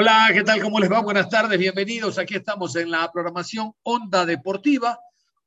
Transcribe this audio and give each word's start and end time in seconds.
Hola, 0.00 0.30
¿qué 0.32 0.44
tal? 0.44 0.62
¿Cómo 0.62 0.78
les 0.78 0.88
va? 0.88 1.00
Buenas 1.00 1.28
tardes, 1.28 1.58
bienvenidos. 1.58 2.18
Aquí 2.18 2.36
estamos 2.36 2.76
en 2.76 2.88
la 2.88 3.10
programación 3.10 3.72
Onda 3.82 4.24
Deportiva. 4.24 4.96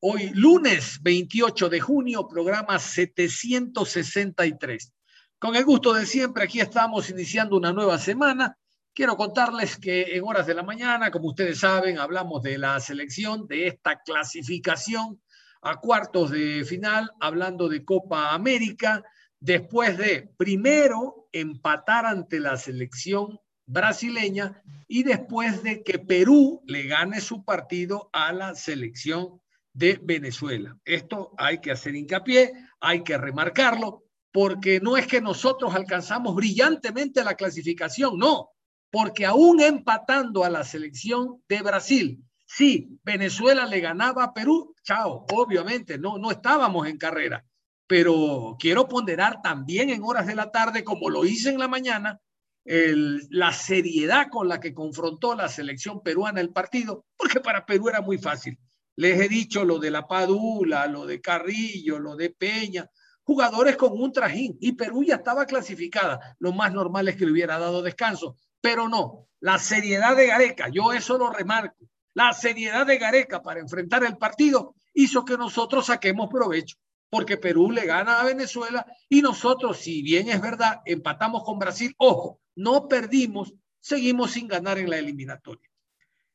Hoy 0.02 0.30
lunes 0.34 1.00
28 1.02 1.70
de 1.70 1.80
junio, 1.80 2.28
programa 2.28 2.78
763. 2.78 4.92
Con 5.40 5.56
el 5.56 5.64
gusto 5.64 5.94
de 5.94 6.06
siempre, 6.06 6.44
aquí 6.44 6.60
estamos 6.60 7.10
iniciando 7.10 7.56
una 7.56 7.72
nueva 7.72 7.98
semana. 7.98 8.58
Quiero 8.94 9.16
contarles 9.16 9.78
que 9.78 10.18
en 10.18 10.26
horas 10.26 10.48
de 10.48 10.56
la 10.56 10.64
mañana, 10.64 11.12
como 11.12 11.30
ustedes 11.30 11.60
saben, 11.60 11.98
hablamos 11.98 12.44
de 12.44 12.58
la 12.58 12.78
selección, 12.82 13.48
de 13.48 13.68
esta 13.68 14.02
clasificación 14.02 15.22
a 15.62 15.78
cuartos 15.78 16.30
de 16.30 16.66
final, 16.66 17.10
hablando 17.22 17.70
de 17.70 17.86
Copa 17.86 18.34
América, 18.34 19.02
después 19.40 19.98
de 19.98 20.30
primero 20.36 21.30
empatar 21.32 22.06
ante 22.06 22.42
la 22.42 22.58
selección 22.58 23.40
brasileña 23.72 24.62
y 24.88 25.04
después 25.04 25.64
de 25.64 25.84
que 25.84 26.00
Perú 26.00 26.62
le 26.66 26.84
gane 26.84 27.22
su 27.22 27.44
partido 27.46 28.10
a 28.12 28.34
la 28.34 28.56
selección 28.56 29.42
de 29.74 30.00
Venezuela. 30.04 30.78
Esto 30.84 31.34
hay 31.38 31.60
que 31.60 31.72
hacer 31.72 31.96
hincapié, 31.96 32.52
hay 32.82 33.04
que 33.04 33.18
remarcarlo, 33.18 34.04
porque 34.32 34.80
no 34.82 34.98
es 34.98 35.08
que 35.08 35.22
nosotros 35.22 35.74
alcanzamos 35.74 36.36
brillantemente 36.36 37.24
la 37.24 37.36
clasificación, 37.36 38.18
no, 38.18 38.50
porque 38.90 39.26
aún 39.26 39.62
empatando 39.62 40.44
a 40.44 40.50
la 40.50 40.64
selección 40.64 41.42
de 41.48 41.62
Brasil, 41.62 42.24
sí, 42.46 43.00
Venezuela 43.04 43.66
le 43.66 43.80
ganaba 43.80 44.26
a 44.26 44.34
Perú, 44.34 44.76
chao, 44.84 45.26
obviamente, 45.32 45.98
no, 45.98 46.18
no 46.18 46.32
estábamos 46.32 46.88
en 46.88 46.98
carrera, 46.98 47.46
pero 47.88 48.58
quiero 48.60 48.88
ponderar 48.88 49.42
también 49.42 49.90
en 49.90 50.04
horas 50.04 50.28
de 50.28 50.36
la 50.36 50.52
tarde, 50.52 50.84
como 50.84 51.10
lo 51.10 51.26
hice 51.26 51.50
en 51.50 51.60
la 51.60 51.70
mañana, 51.70 52.20
la 52.64 53.54
seriedad 53.54 54.28
con 54.30 54.48
la 54.48 54.60
que 54.60 54.74
confrontó 54.74 55.36
la 55.36 55.50
selección 55.50 56.02
peruana 56.02 56.42
el 56.42 56.52
partido, 56.52 57.06
porque 57.18 57.40
para 57.40 57.66
Perú 57.66 57.90
era 57.90 58.02
muy 58.02 58.18
fácil. 58.18 58.58
Les 58.96 59.20
he 59.20 59.28
dicho 59.28 59.64
lo 59.64 59.80
de 59.80 59.92
la 59.92 60.08
Padula, 60.08 60.86
lo 60.88 61.06
de 61.06 61.22
Carrillo, 61.22 61.98
lo 62.00 62.16
de 62.16 62.30
Peña, 62.30 62.90
jugadores 63.24 63.78
con 63.78 63.94
un 63.94 64.12
trajín 64.12 64.58
y 64.60 64.74
Perú 64.74 65.04
ya 65.04 65.16
estaba 65.16 65.46
clasificada. 65.46 66.36
Lo 66.40 66.52
más 66.52 66.74
normal 66.74 67.08
es 67.08 67.16
que 67.16 67.26
le 67.26 67.32
hubiera 67.32 67.58
dado 67.58 67.82
descanso, 67.82 68.36
pero 68.60 68.90
no. 68.90 69.28
La 69.40 69.58
seriedad 69.58 70.16
de 70.16 70.28
Gareca, 70.28 70.70
yo 70.70 70.94
eso 70.94 71.18
lo 71.18 71.32
remarco. 71.32 71.88
La 72.14 72.34
seriedad 72.34 72.86
de 72.86 72.98
Gareca 72.98 73.42
para 73.42 73.62
enfrentar 73.62 74.04
el 74.04 74.18
partido 74.18 74.76
hizo 74.94 75.24
que 75.24 75.38
nosotros 75.38 75.86
saquemos 75.86 76.30
provecho, 76.30 76.76
porque 77.10 77.38
Perú 77.38 77.72
le 77.72 77.86
gana 77.86 78.20
a 78.20 78.26
Venezuela 78.26 78.86
y 79.08 79.22
nosotros, 79.22 79.78
si 79.78 80.02
bien 80.02 80.30
es 80.30 80.42
verdad, 80.42 80.82
empatamos 80.86 81.44
con 81.44 81.58
Brasil, 81.58 81.96
ojo, 81.98 82.41
no 82.56 82.88
perdimos, 82.88 83.54
seguimos 83.80 84.32
sin 84.32 84.48
ganar 84.48 84.78
en 84.78 84.90
la 84.90 84.98
eliminatoria. 84.98 85.70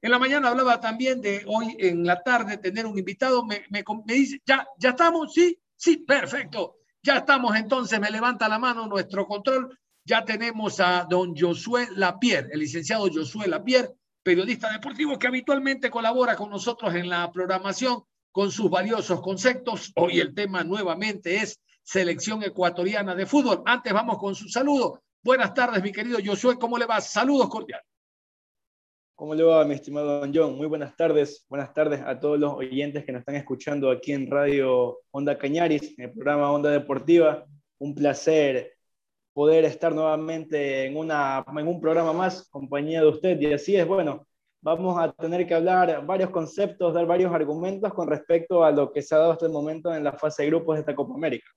En 0.02 0.10
la 0.10 0.18
mañana 0.18 0.50
hablaba 0.50 0.80
también 0.80 1.20
de 1.20 1.42
hoy 1.46 1.76
en 1.78 2.06
la 2.06 2.22
tarde 2.22 2.58
tener 2.58 2.86
un 2.86 2.98
invitado. 2.98 3.44
Me, 3.44 3.64
dice, 4.06 4.40
¿ya, 4.46 4.66
¿ya 4.78 4.90
estamos? 4.90 5.32
Sí, 5.32 5.58
sí, 5.74 5.96
perfecto. 5.98 6.76
Ya 7.02 7.18
estamos 7.18 7.56
entonces, 7.56 7.98
me 7.98 8.10
levanta 8.10 8.48
la 8.48 8.58
mano 8.58 8.86
nuestro 8.86 9.26
control. 9.26 9.78
Ya 10.04 10.24
tenemos 10.24 10.78
a 10.80 11.06
don 11.08 11.34
Josué 11.36 11.88
Lapierre, 11.96 12.50
el 12.52 12.60
licenciado 12.60 13.08
Josué 13.12 13.48
Lapierre, 13.48 13.94
periodista 14.22 14.70
deportivo 14.70 15.18
que 15.18 15.26
habitualmente 15.26 15.90
colabora 15.90 16.36
con 16.36 16.50
nosotros 16.50 16.94
en 16.94 17.08
la 17.08 17.30
programación 17.32 18.04
con 18.30 18.52
sus 18.52 18.70
valiosos 18.70 19.20
conceptos. 19.20 19.92
Hoy 19.96 20.20
el 20.20 20.34
tema 20.34 20.62
nuevamente 20.62 21.36
es 21.36 21.58
selección 21.82 22.42
ecuatoriana 22.42 23.14
de 23.14 23.24
fútbol. 23.24 23.62
Antes 23.64 23.92
vamos 23.92 24.18
con 24.18 24.34
su 24.34 24.48
saludo. 24.48 25.02
Buenas 25.26 25.52
tardes, 25.54 25.82
mi 25.82 25.90
querido 25.90 26.18
Josué, 26.24 26.56
¿cómo 26.56 26.78
le 26.78 26.86
va? 26.86 27.00
Saludos 27.00 27.48
cordiales. 27.48 27.84
¿Cómo 29.16 29.34
le 29.34 29.42
va, 29.42 29.64
mi 29.64 29.74
estimado 29.74 30.20
Don 30.20 30.32
John? 30.32 30.56
Muy 30.56 30.68
buenas 30.68 30.94
tardes. 30.94 31.44
Buenas 31.48 31.74
tardes 31.74 32.00
a 32.00 32.20
todos 32.20 32.38
los 32.38 32.52
oyentes 32.52 33.04
que 33.04 33.10
nos 33.10 33.22
están 33.22 33.34
escuchando 33.34 33.90
aquí 33.90 34.12
en 34.12 34.30
Radio 34.30 35.00
Onda 35.10 35.36
Cañaris, 35.36 35.98
en 35.98 36.04
el 36.04 36.12
programa 36.12 36.52
Onda 36.52 36.70
Deportiva. 36.70 37.44
Un 37.78 37.92
placer 37.92 38.74
poder 39.32 39.64
estar 39.64 39.92
nuevamente 39.92 40.84
en, 40.84 40.96
una, 40.96 41.44
en 41.58 41.66
un 41.66 41.80
programa 41.80 42.12
más, 42.12 42.48
compañía 42.48 43.00
de 43.00 43.08
usted. 43.08 43.40
Y 43.40 43.52
así 43.52 43.74
es, 43.74 43.84
bueno, 43.84 44.28
vamos 44.60 44.96
a 44.96 45.10
tener 45.10 45.44
que 45.44 45.54
hablar 45.56 46.06
varios 46.06 46.30
conceptos, 46.30 46.94
dar 46.94 47.04
varios 47.04 47.34
argumentos 47.34 47.92
con 47.92 48.06
respecto 48.06 48.62
a 48.62 48.70
lo 48.70 48.92
que 48.92 49.02
se 49.02 49.12
ha 49.16 49.18
dado 49.18 49.32
hasta 49.32 49.46
el 49.46 49.52
momento 49.52 49.92
en 49.92 50.04
la 50.04 50.12
fase 50.12 50.44
de 50.44 50.50
grupos 50.50 50.76
de 50.76 50.80
esta 50.82 50.94
Copa 50.94 51.14
América. 51.14 51.50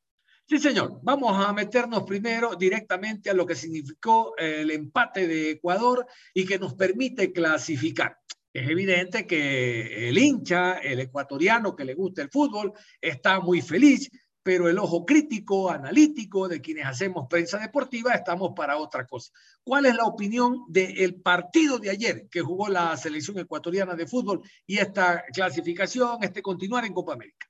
Sí, 0.50 0.58
señor. 0.58 1.00
Vamos 1.04 1.38
a 1.38 1.54
meternos 1.54 2.06
primero 2.06 2.56
directamente 2.56 3.30
a 3.30 3.36
lo 3.36 3.46
que 3.46 3.54
significó 3.54 4.36
el 4.36 4.72
empate 4.72 5.28
de 5.28 5.52
Ecuador 5.52 6.08
y 6.34 6.44
que 6.44 6.58
nos 6.58 6.74
permite 6.74 7.32
clasificar. 7.32 8.18
Es 8.52 8.68
evidente 8.68 9.28
que 9.28 10.10
el 10.10 10.18
hincha, 10.18 10.80
el 10.80 11.02
ecuatoriano 11.02 11.76
que 11.76 11.86
le 11.86 11.94
gusta 11.94 12.24
el 12.24 12.32
fútbol, 12.32 12.74
está 13.00 13.40
muy 13.40 13.62
feliz, 13.62 14.10
pero 14.42 14.68
el 14.68 14.80
ojo 14.80 15.06
crítico, 15.06 15.70
analítico 15.70 16.48
de 16.48 16.62
quienes 16.62 16.88
hacemos 16.88 17.28
prensa 17.30 17.60
deportiva, 17.60 18.16
estamos 18.16 18.54
para 18.56 18.78
otra 18.78 19.06
cosa. 19.06 19.32
¿Cuál 19.64 19.86
es 19.86 19.96
la 19.96 20.06
opinión 20.06 20.66
del 20.68 21.22
partido 21.22 21.78
de 21.78 21.92
ayer 21.92 22.28
que 22.28 22.42
jugó 22.42 22.70
la 22.70 22.98
selección 22.98 23.38
ecuatoriana 23.38 23.94
de 23.94 24.08
fútbol 24.08 24.42
y 24.66 24.80
esta 24.80 25.26
clasificación, 25.32 26.24
este 26.24 26.42
continuar 26.42 26.86
en 26.86 26.94
Copa 26.94 27.14
América? 27.14 27.49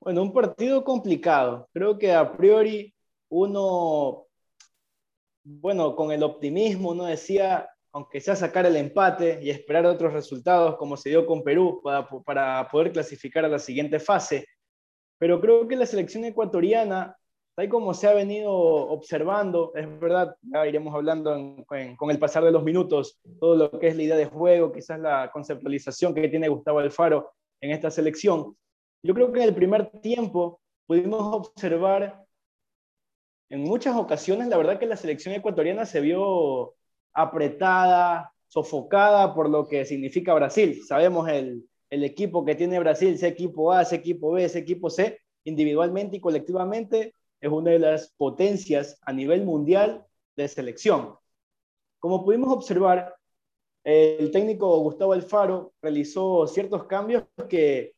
Bueno, 0.00 0.22
un 0.22 0.32
partido 0.32 0.84
complicado. 0.84 1.68
Creo 1.72 1.98
que 1.98 2.12
a 2.12 2.36
priori 2.36 2.94
uno, 3.28 4.26
bueno, 5.44 5.96
con 5.96 6.12
el 6.12 6.22
optimismo 6.22 6.90
uno 6.90 7.04
decía, 7.04 7.68
aunque 7.92 8.20
sea 8.20 8.36
sacar 8.36 8.64
el 8.66 8.76
empate 8.76 9.40
y 9.42 9.50
esperar 9.50 9.86
otros 9.86 10.12
resultados 10.12 10.76
como 10.76 10.96
se 10.96 11.10
dio 11.10 11.26
con 11.26 11.42
Perú 11.42 11.82
para, 12.24 12.68
poder 12.68 12.92
clasificar 12.92 13.44
a 13.44 13.48
la 13.48 13.58
siguiente 13.58 13.98
fase. 13.98 14.46
Pero 15.18 15.40
creo 15.40 15.66
que 15.66 15.76
la 15.76 15.86
selección 15.86 16.24
ecuatoriana, 16.24 17.16
tal 17.56 17.68
como 17.68 17.92
se 17.92 18.06
ha 18.06 18.12
venido 18.14 18.52
observando, 18.52 19.72
es 19.74 19.98
verdad, 19.98 20.36
ya 20.42 20.64
iremos 20.66 20.94
hablando 20.94 21.34
con 21.96 22.10
el 22.10 22.18
pasar 22.20 22.44
de 22.44 22.52
los 22.52 22.62
minutos, 22.62 23.20
todo 23.40 23.56
lo 23.56 23.70
que 23.80 23.88
es 23.88 23.96
la 23.96 24.04
idea 24.04 24.16
de 24.16 24.26
juego, 24.26 24.70
quizás 24.70 25.00
la 25.00 25.30
conceptualización 25.32 26.14
que 26.14 26.28
tiene 26.28 26.48
Gustavo 26.48 26.78
Alfaro 26.78 27.32
en 27.60 27.72
esta 27.72 27.90
selección, 27.90 28.56
yo 29.02 29.14
creo 29.14 29.32
que 29.32 29.42
en 29.42 29.48
el 29.48 29.54
primer 29.54 29.90
tiempo 30.00 30.60
pudimos 30.86 31.34
observar 31.34 32.24
en 33.50 33.62
muchas 33.62 33.96
ocasiones, 33.96 34.48
la 34.48 34.58
verdad 34.58 34.78
que 34.78 34.86
la 34.86 34.96
selección 34.96 35.34
ecuatoriana 35.34 35.86
se 35.86 36.00
vio 36.00 36.74
apretada, 37.12 38.32
sofocada 38.46 39.34
por 39.34 39.48
lo 39.48 39.66
que 39.66 39.84
significa 39.84 40.34
Brasil. 40.34 40.82
Sabemos 40.84 41.28
el, 41.28 41.66
el 41.90 42.04
equipo 42.04 42.44
que 42.44 42.54
tiene 42.54 42.78
Brasil, 42.78 43.14
ese 43.14 43.28
equipo 43.28 43.72
A, 43.72 43.82
ese 43.82 43.96
equipo 43.96 44.32
B, 44.32 44.44
ese 44.44 44.58
equipo 44.58 44.90
C, 44.90 45.20
individualmente 45.44 46.16
y 46.16 46.20
colectivamente, 46.20 47.14
es 47.40 47.50
una 47.50 47.70
de 47.70 47.78
las 47.78 48.12
potencias 48.16 48.98
a 49.02 49.12
nivel 49.12 49.44
mundial 49.44 50.04
de 50.36 50.48
selección. 50.48 51.14
Como 51.98 52.24
pudimos 52.24 52.52
observar, 52.52 53.14
el 53.84 54.30
técnico 54.30 54.78
Gustavo 54.80 55.14
Alfaro 55.14 55.72
realizó 55.80 56.46
ciertos 56.46 56.84
cambios 56.84 57.24
que 57.48 57.94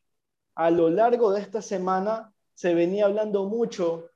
a 0.55 0.69
lo 0.69 0.89
largo 0.89 1.31
de 1.33 1.41
esta 1.41 1.61
semana 1.61 2.33
se 2.53 2.73
venía 2.73 3.05
hablando 3.05 3.45
mucho, 3.45 4.09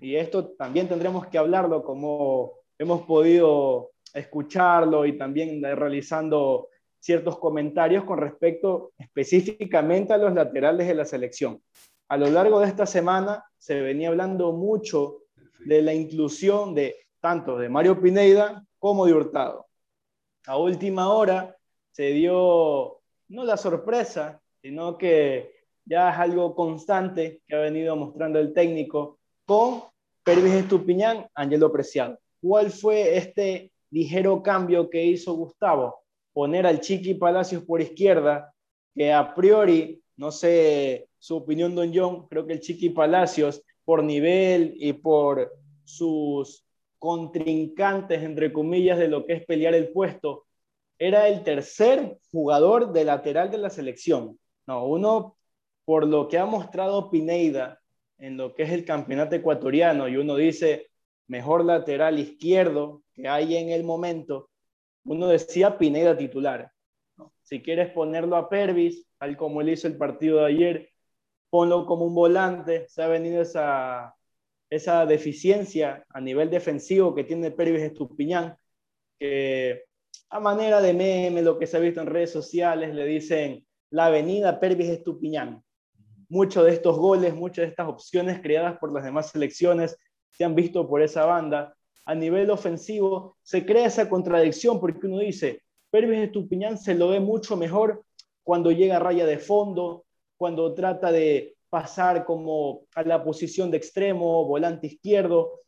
y 0.00 0.16
esto 0.16 0.48
también 0.50 0.88
tendremos 0.88 1.26
que 1.26 1.38
hablarlo 1.38 1.84
como 1.84 2.54
hemos 2.78 3.02
podido 3.02 3.92
escucharlo 4.12 5.06
y 5.06 5.16
también 5.16 5.62
realizando 5.62 6.68
ciertos 6.98 7.38
comentarios 7.38 8.04
con 8.04 8.18
respecto 8.18 8.92
específicamente 8.98 10.12
a 10.12 10.18
los 10.18 10.34
laterales 10.34 10.86
de 10.86 10.94
la 10.94 11.04
selección. 11.04 11.62
A 12.08 12.16
lo 12.16 12.28
largo 12.28 12.60
de 12.60 12.66
esta 12.66 12.86
semana 12.86 13.44
se 13.58 13.80
venía 13.80 14.08
hablando 14.08 14.52
mucho 14.52 15.22
de 15.64 15.82
la 15.82 15.94
inclusión 15.94 16.74
de 16.74 16.96
tanto 17.20 17.56
de 17.56 17.68
Mario 17.68 18.00
Pineida 18.00 18.64
como 18.78 19.06
de 19.06 19.14
Hurtado. 19.14 19.66
A 20.46 20.56
última 20.56 21.12
hora 21.12 21.56
se 21.92 22.08
dio 22.08 23.00
no 23.28 23.44
la 23.44 23.56
sorpresa, 23.56 24.40
sino 24.60 24.98
que 24.98 25.61
ya 25.84 26.10
es 26.10 26.18
algo 26.18 26.54
constante 26.54 27.42
que 27.46 27.56
ha 27.56 27.60
venido 27.60 27.96
mostrando 27.96 28.38
el 28.38 28.52
técnico 28.52 29.18
con 29.44 29.82
Pervis 30.24 30.54
Estupiñán, 30.54 31.26
Angelo 31.34 31.72
Preciado. 31.72 32.18
¿Cuál 32.40 32.70
fue 32.70 33.16
este 33.16 33.72
ligero 33.90 34.42
cambio 34.42 34.88
que 34.88 35.04
hizo 35.04 35.34
Gustavo? 35.34 35.96
Poner 36.32 36.66
al 36.66 36.80
Chiqui 36.80 37.14
Palacios 37.14 37.64
por 37.64 37.80
izquierda, 37.80 38.52
que 38.94 39.12
a 39.12 39.34
priori, 39.34 40.02
no 40.16 40.30
sé 40.30 41.08
su 41.18 41.36
opinión, 41.36 41.74
don 41.74 41.92
John, 41.94 42.26
creo 42.28 42.46
que 42.46 42.54
el 42.54 42.60
Chiqui 42.60 42.90
Palacios, 42.90 43.62
por 43.84 44.02
nivel 44.02 44.74
y 44.76 44.92
por 44.92 45.52
sus 45.84 46.64
contrincantes, 46.98 48.22
entre 48.22 48.52
comillas, 48.52 48.98
de 48.98 49.08
lo 49.08 49.26
que 49.26 49.34
es 49.34 49.44
pelear 49.44 49.74
el 49.74 49.92
puesto, 49.92 50.46
era 50.98 51.26
el 51.28 51.42
tercer 51.42 52.18
jugador 52.30 52.92
de 52.92 53.04
lateral 53.04 53.50
de 53.50 53.58
la 53.58 53.70
selección. 53.70 54.38
No, 54.68 54.86
uno, 54.86 55.36
por 55.84 56.06
lo 56.06 56.28
que 56.28 56.38
ha 56.38 56.46
mostrado 56.46 57.10
Pineida 57.10 57.80
en 58.18 58.36
lo 58.36 58.54
que 58.54 58.62
es 58.62 58.70
el 58.70 58.84
campeonato 58.84 59.34
ecuatoriano, 59.34 60.08
y 60.08 60.16
uno 60.16 60.36
dice, 60.36 60.90
mejor 61.26 61.64
lateral 61.64 62.18
izquierdo 62.18 63.02
que 63.12 63.28
hay 63.28 63.56
en 63.56 63.70
el 63.70 63.84
momento, 63.84 64.50
uno 65.04 65.26
decía 65.26 65.78
Pineida 65.78 66.16
titular. 66.16 66.70
Si 67.42 67.62
quieres 67.62 67.90
ponerlo 67.90 68.36
a 68.36 68.48
Pervis, 68.48 69.06
tal 69.18 69.36
como 69.36 69.60
él 69.60 69.70
hizo 69.70 69.88
el 69.88 69.96
partido 69.96 70.38
de 70.38 70.46
ayer, 70.46 70.90
ponlo 71.50 71.84
como 71.86 72.06
un 72.06 72.14
volante, 72.14 72.88
se 72.88 73.02
ha 73.02 73.08
venido 73.08 73.42
esa, 73.42 74.14
esa 74.70 75.04
deficiencia 75.04 76.04
a 76.08 76.20
nivel 76.20 76.48
defensivo 76.48 77.14
que 77.14 77.24
tiene 77.24 77.50
Pervis 77.50 77.82
Estupiñán, 77.82 78.56
que 79.18 79.84
a 80.30 80.40
manera 80.40 80.80
de 80.80 80.94
meme, 80.94 81.42
lo 81.42 81.58
que 81.58 81.66
se 81.66 81.76
ha 81.76 81.80
visto 81.80 82.00
en 82.00 82.06
redes 82.06 82.30
sociales, 82.30 82.94
le 82.94 83.04
dicen 83.04 83.66
la 83.90 84.06
avenida 84.06 84.58
Pervis 84.58 84.88
Estupiñán. 84.88 85.62
Muchos 86.32 86.64
de 86.64 86.72
estos 86.72 86.96
goles, 86.96 87.34
muchas 87.34 87.64
de 87.66 87.68
estas 87.72 87.86
opciones 87.86 88.40
creadas 88.40 88.78
por 88.78 88.90
las 88.90 89.04
demás 89.04 89.28
selecciones 89.28 89.98
se 90.30 90.44
han 90.44 90.54
visto 90.54 90.88
por 90.88 91.02
esa 91.02 91.26
banda. 91.26 91.76
A 92.06 92.14
nivel 92.14 92.48
ofensivo 92.48 93.36
se 93.42 93.66
crea 93.66 93.84
esa 93.84 94.08
contradicción 94.08 94.80
porque 94.80 95.06
uno 95.08 95.18
dice, 95.18 95.60
Pervis 95.90 96.20
Estupiñán 96.20 96.78
se 96.78 96.94
lo 96.94 97.08
ve 97.08 97.20
mucho 97.20 97.54
mejor 97.54 98.02
cuando 98.42 98.70
llega 98.70 98.96
a 98.96 98.98
raya 98.98 99.26
de 99.26 99.36
fondo, 99.36 100.06
cuando 100.38 100.72
trata 100.72 101.12
de 101.12 101.54
pasar 101.68 102.24
como 102.24 102.86
a 102.94 103.02
la 103.02 103.22
posición 103.22 103.70
de 103.70 103.76
extremo, 103.76 104.46
volante 104.46 104.86
izquierdo, 104.86 105.60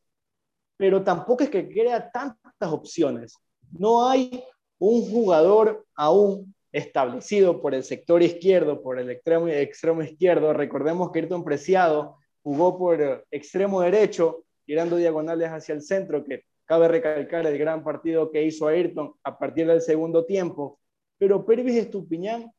pero 0.78 1.04
tampoco 1.04 1.44
es 1.44 1.50
que 1.50 1.68
crea 1.68 2.10
tantas 2.10 2.72
opciones. 2.72 3.36
No 3.70 4.08
hay 4.08 4.42
un 4.78 5.02
jugador 5.10 5.84
aún 5.94 6.54
establecido 6.74 7.62
por 7.62 7.72
el 7.72 7.84
sector 7.84 8.20
izquierdo, 8.20 8.82
por 8.82 8.98
el 8.98 9.08
extremo, 9.08 9.46
extremo 9.46 10.02
izquierdo. 10.02 10.52
Recordemos 10.52 11.12
que 11.12 11.20
Ayrton 11.20 11.44
Preciado 11.44 12.16
jugó 12.42 12.76
por 12.76 13.24
extremo 13.30 13.80
derecho, 13.80 14.44
tirando 14.66 14.96
diagonales 14.96 15.50
hacia 15.50 15.72
el 15.72 15.82
centro, 15.82 16.24
que 16.24 16.42
cabe 16.64 16.88
recalcar 16.88 17.46
el 17.46 17.56
gran 17.58 17.84
partido 17.84 18.32
que 18.32 18.42
hizo 18.42 18.66
Ayrton 18.66 19.14
a 19.22 19.38
partir 19.38 19.68
del 19.68 19.82
segundo 19.82 20.26
tiempo. 20.26 20.80
Pero 21.16 21.46
Pervis 21.46 21.76
Estupiñán, 21.76 22.50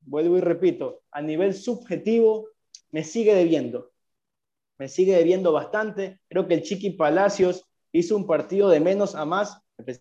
vuelvo 0.00 0.36
y 0.36 0.40
repito, 0.40 1.02
a 1.12 1.22
nivel 1.22 1.54
subjetivo 1.54 2.48
me 2.90 3.04
sigue 3.04 3.36
debiendo. 3.36 3.92
Me 4.78 4.88
sigue 4.88 5.16
debiendo 5.16 5.52
bastante. 5.52 6.18
Creo 6.28 6.48
que 6.48 6.54
el 6.54 6.62
Chiqui 6.62 6.90
Palacios 6.90 7.64
hizo 7.92 8.16
un 8.16 8.26
partido 8.26 8.68
de 8.68 8.80
menos 8.80 9.14
a 9.14 9.24
más, 9.24 9.56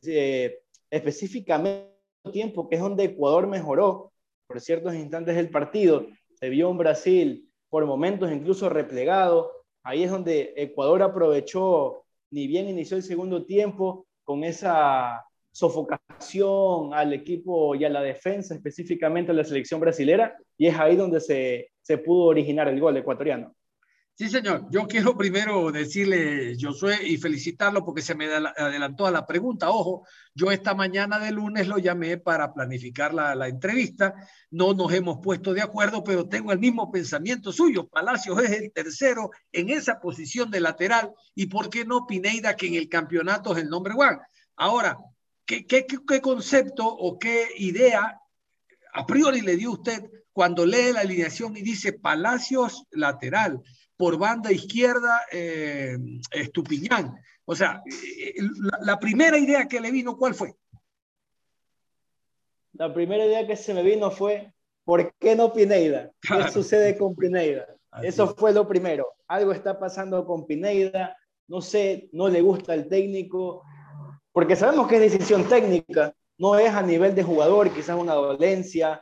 eh, 0.08 0.64
específicamente 0.90 1.93
tiempo, 2.32 2.70
que 2.70 2.76
es 2.76 2.82
donde 2.82 3.06
Ecuador 3.06 3.48
mejoró 3.48 4.12
por 4.48 4.62
ciertos 4.62 4.96
instantes 4.96 5.36
del 5.36 5.50
partido. 5.50 6.08
Se 6.36 6.50
vio 6.50 6.70
un 6.70 6.78
Brasil 6.78 7.50
por 7.70 7.86
momentos 7.86 8.32
incluso 8.32 8.70
replegado. 8.70 9.52
Ahí 9.84 10.04
es 10.04 10.12
donde 10.12 10.54
Ecuador 10.56 11.02
aprovechó, 11.04 12.04
ni 12.32 12.48
bien 12.48 12.70
inició 12.70 12.98
el 12.98 13.04
segundo 13.04 13.46
tiempo, 13.46 14.08
con 14.24 14.44
esa 14.44 15.26
sofocación 15.52 16.94
al 16.94 17.14
equipo 17.14 17.76
y 17.76 17.86
a 17.86 17.90
la 17.90 18.02
defensa, 18.02 18.56
específicamente 18.56 19.32
a 19.32 19.36
la 19.36 19.44
selección 19.44 19.80
brasilera, 19.80 20.38
y 20.58 20.68
es 20.68 20.80
ahí 20.80 20.96
donde 20.96 21.20
se, 21.20 21.72
se 21.82 21.98
pudo 21.98 22.26
originar 22.26 22.68
el 22.70 22.80
gol 22.80 22.98
ecuatoriano. 22.98 23.54
Sí, 24.16 24.30
señor. 24.30 24.68
Yo 24.70 24.88
quiero 24.88 25.18
primero 25.18 25.72
decirle, 25.72 26.56
Josué, 26.62 27.00
y 27.04 27.18
felicitarlo 27.18 27.84
porque 27.84 28.04
se 28.04 28.14
me 28.14 28.28
adelantó 28.28 29.08
a 29.08 29.12
la 29.12 29.26
pregunta. 29.26 29.72
Ojo, 29.72 30.06
yo 30.36 30.52
esta 30.52 30.76
mañana 30.76 31.18
de 31.18 31.32
lunes 31.32 31.68
lo 31.68 31.80
llamé 31.80 32.18
para 32.20 32.54
planificar 32.54 33.12
la, 33.12 33.34
la, 33.34 33.48
entrevista. 33.48 34.14
No 34.52 34.76
nos 34.76 34.94
hemos 34.94 35.18
puesto 35.20 35.52
de 35.52 35.64
acuerdo, 35.64 36.04
pero 36.04 36.30
tengo 36.30 36.52
el 36.52 36.60
mismo 36.60 36.92
pensamiento 36.92 37.52
suyo. 37.52 37.88
Palacios 37.88 38.40
es 38.44 38.52
el 38.52 38.72
tercero 38.72 39.32
en 39.52 39.70
esa 39.70 40.00
posición 40.00 40.52
de 40.52 40.62
lateral. 40.62 41.12
¿Y 41.34 41.48
por 41.48 41.72
qué 41.72 41.84
no 41.84 42.06
Pineida, 42.06 42.56
que 42.56 42.68
en 42.68 42.76
el 42.76 42.90
campeonato 42.90 43.54
es 43.58 43.64
el 43.64 43.70
nombre 43.70 43.96
one? 43.96 44.20
Ahora, 44.56 44.96
¿qué, 45.44 45.66
qué, 45.66 45.88
qué 45.88 46.22
concepto 46.22 46.86
o 46.86 47.18
qué 47.18 47.48
idea 47.58 48.20
a 48.94 49.06
priori 49.08 49.42
le 49.42 49.58
dio 49.58 49.72
usted 49.72 50.08
cuando 50.32 50.68
lee 50.68 50.94
la 50.94 51.02
alineación 51.02 51.58
y 51.58 51.64
dice 51.64 51.94
Palacios 51.94 52.86
lateral? 52.92 53.64
Por 53.98 54.18
banda 54.18 54.52
izquierda 54.52 55.22
eh, 55.32 55.98
Estupiñán. 56.32 57.16
O 57.46 57.56
sea, 57.56 57.82
eh, 57.86 58.34
la, 58.62 58.80
la, 58.82 59.00
primera 59.00 59.38
idea 59.38 59.68
que 59.68 59.80
le 59.80 59.92
vino, 59.92 60.18
¿cuál 60.18 60.34
fue? 60.34 60.56
La 62.74 62.94
primera 62.94 63.26
idea 63.26 63.46
que 63.46 63.56
se 63.56 63.74
me 63.74 63.84
vino 63.84 64.10
fue, 64.10 64.54
¿por 64.84 65.14
qué 65.20 65.36
no 65.36 65.54
Pineida? 65.54 66.12
¿Qué 66.22 66.52
sucede 66.52 66.98
con 66.98 67.16
Pineida? 67.16 67.68
Así 67.92 68.08
Eso 68.08 68.34
fue 68.36 68.54
lo 68.54 68.68
primero. 68.68 69.14
Algo 69.28 69.52
está 69.52 69.80
pasando 69.80 70.26
con 70.26 70.46
Pineida, 70.46 71.16
no 71.48 71.62
sé, 71.62 72.10
no 72.14 72.30
le 72.30 72.42
gusta 72.42 72.74
el 72.74 72.88
técnico, 72.88 73.64
porque 74.32 74.56
sabemos 74.56 74.88
que 74.88 74.96
es 74.96 75.12
decisión 75.12 75.48
técnica, 75.48 76.16
no 76.38 76.58
es 76.58 76.74
a 76.74 76.82
nivel 76.82 77.14
de 77.14 77.24
jugador, 77.24 77.72
quizás 77.72 78.00
una 78.00 78.14
dolencia, 78.14 79.02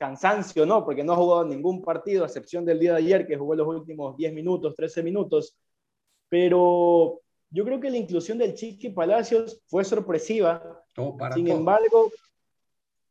cansancio, 0.00 0.64
no, 0.64 0.82
porque 0.82 1.04
no 1.04 1.12
ha 1.12 1.16
jugado 1.16 1.44
ningún 1.44 1.82
partido, 1.82 2.22
a 2.22 2.26
excepción 2.26 2.64
del 2.64 2.78
día 2.78 2.92
de 2.92 2.98
ayer, 2.98 3.26
que 3.26 3.36
jugó 3.36 3.54
los 3.54 3.68
últimos 3.68 4.16
10 4.16 4.32
minutos, 4.32 4.74
13 4.74 5.02
minutos. 5.02 5.58
Pero 6.30 7.20
yo 7.50 7.64
creo 7.66 7.78
que 7.78 7.90
la 7.90 7.98
inclusión 7.98 8.38
del 8.38 8.54
Chiqui 8.54 8.88
Palacios 8.88 9.60
fue 9.66 9.84
sorpresiva. 9.84 10.82
Sin 11.34 11.44
todo. 11.44 11.56
embargo, 11.58 12.10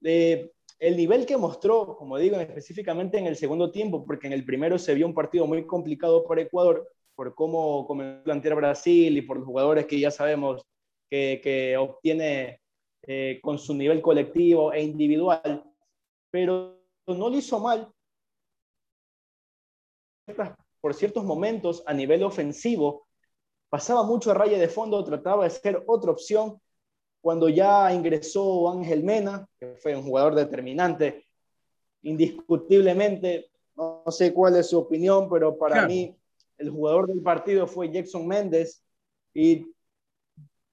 eh, 0.03 0.51
el 0.79 0.97
nivel 0.97 1.27
que 1.27 1.37
mostró, 1.37 1.95
como 1.95 2.17
digo, 2.17 2.37
específicamente 2.37 3.19
en 3.19 3.27
el 3.27 3.35
segundo 3.35 3.69
tiempo, 3.69 4.03
porque 4.03 4.25
en 4.25 4.33
el 4.33 4.43
primero 4.43 4.79
se 4.79 4.95
vio 4.95 5.05
un 5.05 5.13
partido 5.13 5.45
muy 5.45 5.67
complicado 5.67 6.25
para 6.25 6.41
Ecuador, 6.41 6.89
por 7.13 7.35
cómo 7.35 7.85
comenzó 7.85 8.21
a 8.21 8.23
plantear 8.23 8.55
Brasil 8.55 9.15
y 9.15 9.21
por 9.21 9.37
los 9.37 9.45
jugadores 9.45 9.85
que 9.85 9.99
ya 9.99 10.09
sabemos 10.09 10.65
que, 11.07 11.39
que 11.43 11.77
obtiene 11.77 12.61
eh, 13.03 13.39
con 13.43 13.59
su 13.59 13.75
nivel 13.75 14.01
colectivo 14.01 14.73
e 14.73 14.81
individual. 14.81 15.63
Pero 16.31 16.78
no 17.15 17.29
lo 17.29 17.37
hizo 17.37 17.59
mal 17.59 17.91
por 20.81 20.93
ciertos 20.93 21.23
momentos 21.25 21.83
a 21.85 21.93
nivel 21.93 22.23
ofensivo, 22.23 23.07
pasaba 23.69 24.03
mucho 24.03 24.31
a 24.31 24.33
raya 24.33 24.57
de 24.57 24.67
fondo, 24.67 25.03
trataba 25.03 25.43
de 25.43 25.49
ser 25.49 25.83
otra 25.87 26.11
opción. 26.11 26.59
Cuando 27.21 27.49
ya 27.49 27.91
ingresó 27.93 28.71
Ángel 28.71 29.03
Mena, 29.03 29.47
que 29.59 29.75
fue 29.75 29.95
un 29.95 30.03
jugador 30.03 30.35
determinante, 30.35 31.25
indiscutiblemente, 32.03 33.51
no 33.75 34.03
sé 34.09 34.33
cuál 34.33 34.55
es 34.55 34.69
su 34.69 34.77
opinión, 34.77 35.29
pero 35.29 35.57
para 35.57 35.73
claro. 35.73 35.89
mí 35.89 36.15
el 36.57 36.69
jugador 36.69 37.07
del 37.07 37.21
partido 37.21 37.67
fue 37.67 37.91
Jackson 37.91 38.25
Méndez. 38.25 38.81
Y 39.33 39.65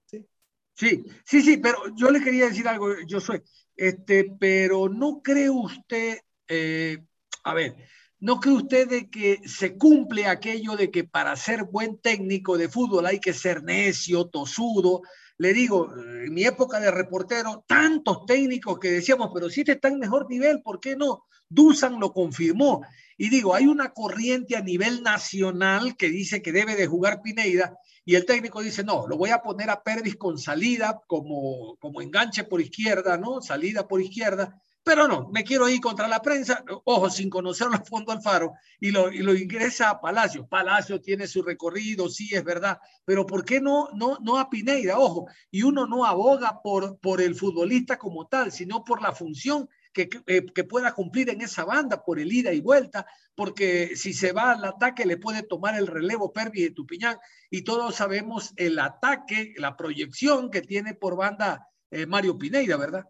sí. 0.05 0.25
sí, 0.73 1.05
sí, 1.25 1.41
sí, 1.41 1.57
pero 1.57 1.79
yo 1.95 2.09
le 2.11 2.21
quería 2.21 2.45
decir 2.45 2.67
algo, 2.67 2.87
yo 3.05 3.19
soy, 3.19 3.43
este, 3.75 4.33
pero 4.39 4.87
no 4.87 5.21
cree 5.21 5.49
usted 5.49 6.17
eh, 6.47 6.99
a 7.43 7.53
ver, 7.53 7.75
¿no 8.19 8.39
cree 8.39 8.55
usted 8.55 8.89
de 8.89 9.09
que 9.09 9.41
se 9.45 9.77
cumple 9.77 10.27
aquello 10.27 10.75
de 10.75 10.91
que 10.91 11.03
para 11.03 11.35
ser 11.35 11.63
buen 11.63 11.99
técnico 11.99 12.57
de 12.57 12.69
fútbol 12.69 13.05
hay 13.05 13.19
que 13.19 13.33
ser 13.33 13.63
necio, 13.63 14.27
tosudo? 14.27 15.01
Le 15.37 15.53
digo, 15.53 15.93
en 15.95 16.33
mi 16.33 16.43
época 16.43 16.79
de 16.79 16.91
reportero, 16.91 17.63
tantos 17.67 18.25
técnicos 18.25 18.79
que 18.79 18.91
decíamos, 18.91 19.29
pero 19.33 19.49
si 19.49 19.61
este 19.61 19.73
está 19.73 19.87
en 19.87 19.99
mejor 19.99 20.27
nivel, 20.29 20.61
¿por 20.61 20.79
qué 20.79 20.95
no? 20.95 21.25
Dusan 21.47 21.99
lo 21.99 22.11
confirmó. 22.11 22.81
Y 23.17 23.29
digo, 23.29 23.53
hay 23.53 23.67
una 23.67 23.93
corriente 23.93 24.55
a 24.55 24.61
nivel 24.61 25.03
nacional 25.03 25.95
que 25.95 26.09
dice 26.09 26.41
que 26.41 26.51
debe 26.51 26.75
de 26.75 26.87
jugar 26.87 27.21
Pineida 27.21 27.77
y 28.03 28.15
el 28.15 28.25
técnico 28.25 28.61
dice, 28.61 28.83
no, 28.83 29.07
lo 29.07 29.17
voy 29.17 29.31
a 29.31 29.41
poner 29.41 29.69
a 29.69 29.83
Pervis 29.83 30.15
con 30.15 30.37
salida 30.37 31.01
como, 31.07 31.77
como 31.77 32.01
enganche 32.01 32.43
por 32.43 32.61
izquierda, 32.61 33.17
¿no? 33.17 33.41
Salida 33.41 33.87
por 33.87 34.01
izquierda 34.01 34.61
pero 34.87 35.05
no, 35.05 35.29
me 35.33 35.43
quiero 35.43 35.67
ir 35.67 35.81
contra 35.81 36.07
la 36.07 36.21
prensa, 36.21 36.63
ojo, 36.85 37.09
sin 37.09 37.29
conocerlo 37.29 37.75
a 37.75 37.83
fondo 37.83 38.13
Alfaro, 38.13 38.53
y 38.79 38.91
lo, 38.91 39.11
y 39.11 39.17
lo 39.17 39.35
ingresa 39.35 39.89
a 39.89 39.99
Palacio. 39.99 40.47
Palacio 40.47 41.01
tiene 41.01 41.27
su 41.27 41.43
recorrido, 41.43 42.07
sí, 42.07 42.33
es 42.33 42.41
verdad, 42.41 42.79
pero 43.03 43.25
¿por 43.25 43.43
qué 43.43 43.59
no, 43.59 43.89
no, 43.95 44.17
no 44.21 44.39
a 44.39 44.49
Pineida? 44.49 44.97
Ojo, 44.97 45.27
y 45.51 45.63
uno 45.63 45.87
no 45.87 46.05
aboga 46.05 46.61
por, 46.63 46.97
por 46.99 47.21
el 47.21 47.35
futbolista 47.35 47.97
como 47.97 48.27
tal, 48.27 48.53
sino 48.53 48.85
por 48.85 49.01
la 49.01 49.11
función 49.11 49.67
que, 49.91 50.07
eh, 50.25 50.45
que, 50.55 50.63
pueda 50.63 50.93
cumplir 50.93 51.31
en 51.31 51.41
esa 51.41 51.65
banda 51.65 52.01
por 52.05 52.17
el 52.17 52.31
ida 52.31 52.53
y 52.53 52.61
vuelta, 52.61 53.05
porque 53.35 53.97
si 53.97 54.13
se 54.13 54.31
va 54.31 54.53
al 54.53 54.63
ataque 54.63 55.05
le 55.05 55.17
puede 55.17 55.43
tomar 55.43 55.77
el 55.77 55.87
relevo 55.87 56.31
Pervis 56.31 56.63
de 56.63 56.71
Tupiñán 56.71 57.17
y 57.49 57.63
todos 57.63 57.95
sabemos 57.95 58.53
el 58.55 58.79
ataque, 58.79 59.53
la 59.57 59.75
proyección 59.75 60.49
que 60.49 60.61
tiene 60.61 60.93
por 60.93 61.17
banda 61.17 61.67
eh, 61.91 62.05
Mario 62.05 62.37
Pineida, 62.37 62.77
¿verdad? 62.77 63.03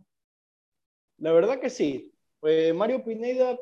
La 1.18 1.32
verdad 1.32 1.60
que 1.60 1.70
sí. 1.70 2.12
Eh, 2.44 2.74
Mario 2.74 3.04
Pineida, 3.04 3.58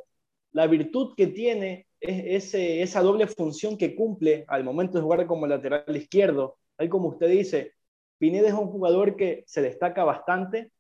la 0.52 0.68
virtud 0.68 1.14
que 1.16 1.28
tiene 1.28 1.88
es 2.00 2.54
esa 2.54 3.02
doble 3.02 3.28
función 3.28 3.78
que 3.78 3.96
cumple 3.96 4.46
al 4.48 4.64
momento 4.64 4.98
de 4.98 5.04
jugar 5.04 5.26
como 5.26 5.48
lateral 5.48 5.96
izquierdo. 5.96 6.58
Ahí 6.78 6.90
como 6.90 7.10
usted 7.10 7.30
dice, 7.30 7.74
Pineda 8.18 8.48
es 8.48 8.54
un 8.54 8.70
jugador 8.70 9.16
que 9.16 9.44
se 9.48 9.62
destaca 9.62 10.04
bastante 10.04 10.72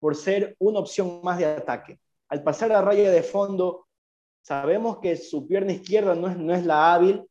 por 0.00 0.16
ser 0.16 0.56
una 0.58 0.80
opción 0.80 1.20
más 1.22 1.38
de 1.38 1.46
ataque. 1.46 1.98
Al 2.28 2.42
pasar 2.42 2.72
a 2.72 2.82
raya 2.82 3.10
de 3.10 3.22
fondo, 3.22 3.86
sabemos 4.42 4.98
que 4.98 5.16
su 5.16 5.46
pierna 5.46 5.72
izquierda 5.72 6.14
no 6.14 6.28
es, 6.28 6.36
no 6.36 6.54
es 6.54 6.64
la 6.66 6.94
hábil, 6.94 7.22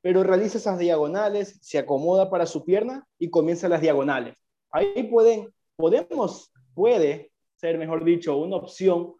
pero 0.00 0.22
realiza 0.22 0.58
esas 0.58 0.78
diagonales, 0.78 1.58
se 1.62 1.78
acomoda 1.78 2.30
para 2.30 2.46
su 2.46 2.64
pierna 2.64 3.06
y 3.18 3.28
comienza 3.28 3.68
las 3.68 3.80
diagonales. 3.80 4.34
Ahí 4.70 5.02
pueden, 5.04 5.52
podemos, 5.76 6.52
puede 6.74 7.30
ser, 7.56 7.78
mejor 7.78 8.04
dicho, 8.04 8.36
una 8.36 8.56
opción, 8.56 9.14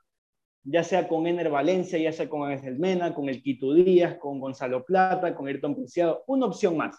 ya 0.62 0.84
sea 0.84 1.08
con 1.08 1.26
Ener 1.26 1.50
Valencia, 1.50 1.98
ya 1.98 2.12
sea 2.12 2.28
con 2.28 2.48
Ángel 2.50 2.78
Mena, 2.78 3.14
con 3.14 3.28
el 3.28 3.42
Quito 3.42 3.72
Díaz, 3.72 4.18
con 4.18 4.40
Gonzalo 4.40 4.84
Plata, 4.84 5.34
con 5.34 5.46
Ayrton 5.46 5.74
Preciado, 5.74 6.24
una 6.26 6.46
opción 6.46 6.76
más. 6.76 6.96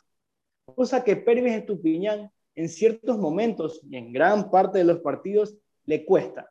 Cosa 0.65 1.03
que 1.03 1.15
Pervis 1.15 1.53
Estupiñán 1.53 2.31
en 2.55 2.69
ciertos 2.69 3.17
momentos 3.17 3.81
y 3.89 3.97
en 3.97 4.11
gran 4.11 4.49
parte 4.49 4.79
de 4.79 4.83
los 4.83 4.99
partidos 4.99 5.55
le 5.85 6.05
cuesta. 6.05 6.49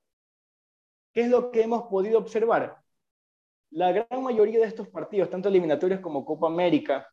¿Qué 1.13 1.23
es 1.23 1.31
lo 1.31 1.51
que 1.51 1.63
hemos 1.63 1.85
podido 1.85 2.19
observar? 2.19 2.77
La 3.71 3.93
gran 3.93 4.23
mayoría 4.23 4.61
de 4.61 4.67
estos 4.67 4.89
partidos, 4.89 5.29
tanto 5.29 5.49
eliminatorios 5.49 6.01
como 6.01 6.25
Copa 6.25 6.47
América, 6.47 7.09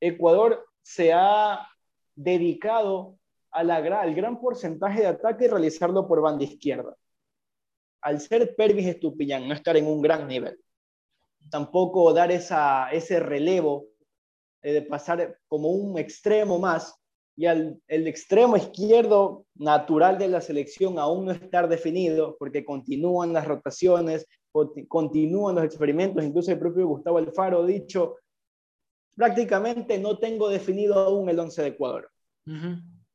Ecuador 0.00 0.66
se 0.80 1.12
ha 1.12 1.68
dedicado 2.14 3.18
al 3.50 4.14
gran 4.14 4.40
porcentaje 4.40 5.00
de 5.00 5.08
ataque 5.08 5.44
y 5.44 5.48
realizarlo 5.48 6.08
por 6.08 6.20
banda 6.20 6.44
izquierda. 6.44 6.96
Al 8.02 8.20
ser 8.20 8.54
Pervis 8.56 8.86
Estupiñán, 8.86 9.46
no 9.46 9.54
estar 9.54 9.76
en 9.76 9.86
un 9.86 10.00
gran 10.00 10.26
nivel, 10.26 10.58
tampoco 11.50 12.12
dar 12.12 12.30
esa, 12.30 12.90
ese 12.90 13.20
relevo 13.20 13.86
eh, 14.62 14.72
de 14.72 14.82
pasar 14.82 15.38
como 15.48 15.70
un 15.70 15.98
extremo 15.98 16.58
más, 16.58 16.94
y 17.36 17.46
al, 17.46 17.80
el 17.88 18.06
extremo 18.06 18.56
izquierdo 18.56 19.46
natural 19.54 20.18
de 20.18 20.28
la 20.28 20.40
selección 20.40 20.98
aún 20.98 21.24
no 21.24 21.32
estar 21.32 21.68
definido 21.68 22.36
porque 22.38 22.64
continúan 22.64 23.32
las 23.32 23.46
rotaciones, 23.46 24.26
continúan 24.88 25.54
los 25.54 25.64
experimentos, 25.64 26.24
incluso 26.24 26.50
el 26.50 26.58
propio 26.58 26.86
Gustavo 26.86 27.18
Alfaro 27.18 27.62
ha 27.62 27.66
dicho, 27.66 28.16
prácticamente 29.16 29.98
no 29.98 30.18
tengo 30.18 30.48
definido 30.48 30.98
aún 30.98 31.28
el 31.28 31.38
11 31.38 31.62
de 31.62 31.68
Ecuador. 31.68 32.10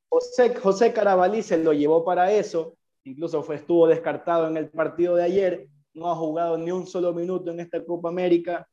José, 0.08 0.56
José 0.56 0.94
Carabalí 0.94 1.44
se 1.44 1.58
lo 1.58 1.74
llevó 1.74 2.06
para 2.06 2.32
eso, 2.32 2.78
incluso 3.06 3.42
fue, 3.44 3.56
estuvo 3.56 3.88
descartado 3.88 4.48
en 4.48 4.58
el 4.58 4.70
partido 4.70 5.16
de 5.16 5.24
ayer, 5.24 5.68
no 5.94 6.12
ha 6.12 6.16
jugado 6.16 6.58
ni 6.58 6.72
un 6.72 6.86
solo 6.86 7.14
minuto 7.14 7.52
en 7.52 7.62
esta 7.62 7.84
Copa 7.84 8.10
América, 8.10 8.68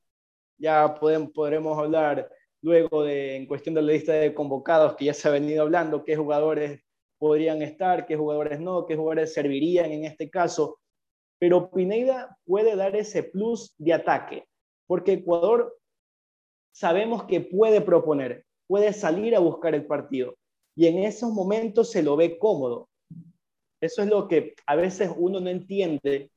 ya 0.59 0.95
podemos, 0.95 1.31
podremos 1.31 1.79
hablar 1.79 2.29
luego 2.63 3.05
de, 3.05 3.37
en 3.37 3.47
cuestión 3.47 3.75
de 3.75 3.83
la 3.83 3.93
lista 3.93 4.13
de 4.13 4.35
convocados 4.35 4.97
que 4.97 5.07
ya 5.07 5.15
se 5.15 5.29
ha 5.29 5.33
venido 5.33 5.63
hablando, 5.63 6.05
qué 6.05 6.17
jugadores 6.17 6.81
podrían 7.19 7.63
estar, 7.63 8.07
qué 8.07 8.17
jugadores 8.17 8.61
no, 8.61 8.87
qué 8.87 8.97
jugadores 8.97 9.33
servirían 9.33 9.93
en 9.93 10.05
este 10.05 10.29
caso. 10.31 10.79
Pero 11.39 11.71
Pineda 11.71 12.37
puede 12.45 12.75
dar 12.77 12.97
ese 12.97 13.23
plus 13.23 13.75
de 13.79 13.93
ataque, 13.93 14.49
porque 14.87 15.15
Ecuador 15.15 15.77
sabemos 16.73 17.25
que 17.25 17.41
puede 17.41 17.81
proponer, 17.81 18.45
puede 18.67 18.93
salir 18.93 19.37
a 19.37 19.41
buscar 19.41 19.75
el 19.75 19.87
partido 19.87 20.37
y 20.75 20.87
en 20.87 20.99
esos 20.99 21.33
momentos 21.33 21.91
se 21.91 22.03
lo 22.03 22.17
ve 22.17 22.39
cómodo. 22.39 22.89
Eso 23.83 24.03
es 24.03 24.09
lo 24.09 24.29
que 24.29 24.55
a 24.67 24.77
veces 24.77 25.11
uno 25.15 25.41
no 25.41 25.51
entiende, 25.51 26.31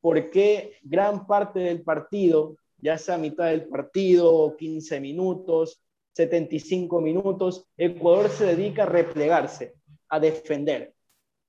por 0.00 0.30
qué 0.30 0.76
gran 0.82 1.26
parte 1.26 1.60
del 1.60 1.82
partido 1.82 2.56
ya 2.82 2.98
sea 2.98 3.16
mitad 3.16 3.46
del 3.46 3.68
partido, 3.68 4.56
15 4.56 5.00
minutos, 5.00 5.80
75 6.14 7.00
minutos, 7.00 7.64
Ecuador 7.76 8.28
se 8.28 8.44
dedica 8.44 8.82
a 8.82 8.86
replegarse, 8.86 9.74
a 10.08 10.18
defender. 10.18 10.92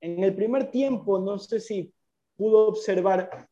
En 0.00 0.22
el 0.22 0.34
primer 0.34 0.70
tiempo, 0.70 1.18
no 1.18 1.38
sé 1.38 1.58
si 1.58 1.92
pudo 2.36 2.68
observar, 2.68 3.48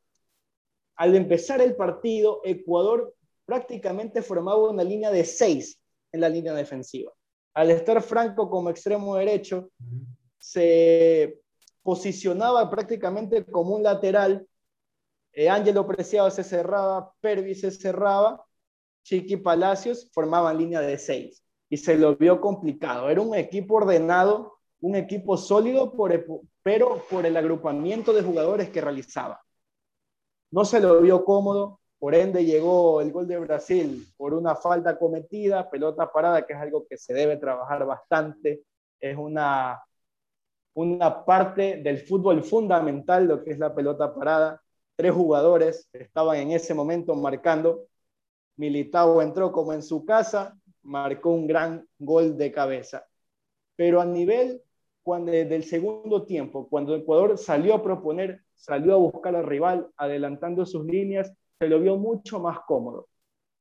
al 0.97 1.17
empezar 1.17 1.61
el 1.61 1.75
partido, 1.75 2.41
Ecuador 2.45 3.15
prácticamente 3.45 4.23
formaba 4.23 4.71
una 4.71 4.85
línea 4.85 5.11
de 5.11 5.25
seis 5.25 5.81
en 6.13 6.21
la 6.21 6.29
línea 6.29 6.55
defensiva. 6.55 7.13
Al 7.55 7.71
estar 7.73 8.01
Franco 8.01 8.49
como 8.49 8.71
extremo 8.71 9.17
derecho, 9.17 9.71
se 10.39 11.42
posicionaba 11.83 12.71
prácticamente 12.71 13.45
como 13.45 13.75
un 13.75 13.83
lateral 13.83 14.47
eh, 15.33 15.49
Ángelo 15.49 15.87
Preciado 15.87 16.31
se 16.31 16.45
cerraba, 16.45 17.13
Pervis 17.21 17.63
se 17.63 17.71
cerraba, 17.71 18.45
Chiqui 19.03 19.39
Palacios 19.39 20.11
formaban 20.13 20.59
línea 20.59 20.81
de 20.81 20.99
seis 20.99 21.43
y 21.71 21.79
se 21.79 21.97
lo 21.97 22.17
vio 22.17 22.41
complicado. 22.41 23.09
Era 23.09 23.23
un 23.23 23.35
equipo 23.35 23.77
ordenado, 23.77 24.59
un 24.81 24.95
equipo 24.95 25.37
sólido, 25.39 25.95
pero 26.63 27.03
por 27.09 27.25
el 27.25 27.37
agrupamiento 27.37 28.13
de 28.13 28.23
jugadores 28.23 28.69
que 28.69 28.83
realizaba. 28.83 29.41
No 30.51 30.67
se 30.67 30.81
lo 30.81 31.01
vio 31.01 31.25
cómodo, 31.25 31.81
por 31.99 32.15
ende 32.15 32.45
llegó 32.45 33.01
el 33.01 33.11
gol 33.11 33.27
de 33.27 33.39
Brasil 33.39 34.07
por 34.19 34.35
una 34.35 34.55
falta 34.55 34.99
cometida, 34.99 35.71
pelota 35.71 36.13
parada, 36.13 36.47
que 36.47 36.53
es 36.53 36.59
algo 36.59 36.87
que 36.87 36.99
se 36.99 37.15
debe 37.15 37.39
trabajar 37.39 37.87
bastante. 37.87 38.65
Es 39.01 39.17
una, 39.17 39.83
una 40.75 41.25
parte 41.25 41.83
del 41.83 41.99
fútbol 41.99 42.43
fundamental, 42.43 43.27
lo 43.27 43.45
que 43.45 43.53
es 43.53 43.59
la 43.59 43.75
pelota 43.75 44.15
parada 44.15 44.63
tres 44.97 45.13
jugadores 45.13 45.89
estaban 45.93 46.37
en 46.39 46.53
ese 46.53 46.75
momento 46.75 47.15
marcando. 47.15 47.87
Militao 48.57 49.23
entró 49.23 49.53
como 49.53 49.73
en 49.73 49.83
su 49.83 50.05
casa, 50.05 50.57
marcó 50.83 51.31
un 51.31 51.47
gran 51.47 51.87
gol 51.99 52.37
de 52.37 52.53
cabeza. 52.53 53.07
Pero 53.77 54.01
a 54.01 54.05
nivel 54.05 54.63
cuando, 55.03 55.33
del 55.33 55.65
segundo 55.65 56.25
tiempo, 56.25 56.69
cuando 56.69 56.95
Ecuador 56.95 57.37
salió 57.39 57.75
a 57.75 57.83
proponer, 57.83 58.43
salió 58.55 58.95
a 58.95 58.99
buscar 58.99 59.35
al 59.35 59.47
rival, 59.47 59.91
adelantando 59.97 60.65
sus 60.65 60.85
líneas, 60.85 61.33
se 61.59 61.67
lo 61.67 61.81
vio 61.81 61.97
mucho 61.97 62.39
más 62.39 62.61
cómodo. 62.61 63.09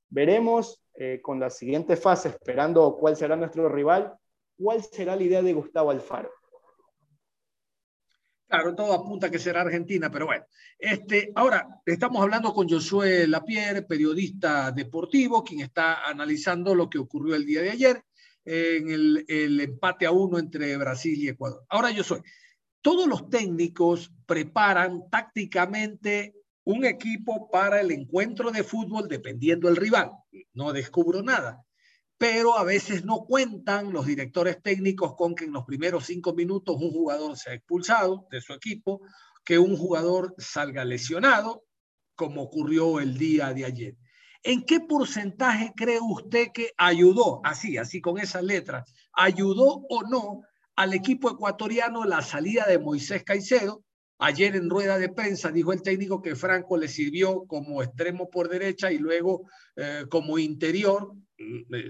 Veremos 0.10 0.84
eh, 0.94 1.22
con 1.24 1.40
la 1.40 1.50
siguiente 1.50 1.96
fase, 1.96 2.30
esperando 2.30 2.98
cuál 2.98 3.16
será 3.16 3.36
nuestro 3.36 3.70
rival, 3.70 4.14
cuál 4.60 4.84
será 4.84 5.16
la 5.16 5.24
idea 5.24 5.42
de 5.42 5.54
Gustavo 5.54 5.90
Alfaro. 5.90 6.30
Claro, 8.52 8.76
todo 8.76 8.92
apunta 8.92 9.32
que 9.32 9.40
será 9.40 9.62
Argentina, 9.62 10.12
pero 10.12 10.26
bueno. 10.26 10.44
Este, 10.78 11.32
ahora, 11.36 11.82
estamos 11.86 12.22
hablando 12.22 12.54
con 12.54 12.68
Josué 12.68 13.26
Lapierre, 13.26 13.84
periodista 13.84 14.74
deportivo, 14.74 15.42
quien 15.42 15.62
está 15.62 16.04
analizando 16.04 16.76
lo 16.76 16.90
que 16.90 16.98
ocurrió 16.98 17.36
el 17.36 17.46
día 17.46 17.62
de 17.62 17.70
ayer 17.70 18.04
en 18.44 18.92
el, 18.92 19.26
el 19.30 19.58
empate 19.62 20.06
a 20.06 20.12
uno 20.12 20.38
entre 20.38 20.76
Brasil 20.76 21.18
y 21.18 21.30
Ecuador. 21.30 21.64
Ahora, 21.70 21.96
Josué, 21.96 22.24
todos 22.82 23.08
los 23.08 23.30
técnicos 23.30 24.12
preparan 24.26 25.10
tácticamente 25.10 26.36
un 26.66 26.84
equipo 26.84 27.50
para 27.50 27.80
el 27.80 27.90
encuentro 27.92 28.52
de 28.52 28.66
fútbol 28.66 29.08
dependiendo 29.08 29.70
del 29.70 29.78
rival. 29.78 30.12
No 30.54 30.74
descubro 30.74 31.24
nada 31.24 31.64
pero 32.22 32.56
a 32.56 32.64
veces 32.64 33.04
no 33.04 33.26
cuentan 33.26 33.92
los 33.92 34.06
directores 34.06 34.62
técnicos 34.62 35.16
con 35.16 35.34
que 35.34 35.46
en 35.46 35.54
los 35.54 35.66
primeros 35.66 36.06
cinco 36.06 36.36
minutos 36.36 36.76
un 36.80 36.92
jugador 36.92 37.36
sea 37.36 37.56
expulsado 37.56 38.28
de 38.30 38.40
su 38.42 38.54
equipo, 38.54 39.02
que 39.44 39.58
un 39.58 39.76
jugador 39.76 40.36
salga 40.38 40.86
lesionado, 40.86 41.64
como 42.14 42.44
ocurrió 42.44 43.00
el 43.00 43.18
día 43.18 43.56
de 43.56 43.66
ayer. 43.66 43.98
¿En 44.44 44.64
qué 44.66 44.82
porcentaje 44.82 45.74
cree 45.76 45.98
usted 46.00 46.50
que 46.54 46.74
ayudó, 46.78 47.42
así, 47.44 47.78
así 47.78 48.02
con 48.02 48.20
esas 48.20 48.44
letras, 48.44 48.94
ayudó 49.14 49.88
o 49.90 50.04
no 50.04 50.44
al 50.76 50.94
equipo 50.94 51.28
ecuatoriano 51.28 52.06
la 52.06 52.22
salida 52.22 52.68
de 52.68 52.78
Moisés 52.78 53.24
Caicedo? 53.24 53.84
Ayer 54.20 54.56
en 54.56 54.70
rueda 54.70 55.00
de 55.00 55.10
prensa 55.10 55.52
dijo 55.52 55.74
el 55.74 55.82
técnico 55.82 56.22
que 56.22 56.36
Franco 56.36 56.78
le 56.78 56.88
sirvió 56.88 57.46
como 57.48 57.82
extremo 57.82 58.30
por 58.30 58.48
derecha 58.48 58.92
y 58.92 59.00
luego 59.00 59.50
eh, 59.76 60.06
como 60.08 60.38
interior 60.38 61.16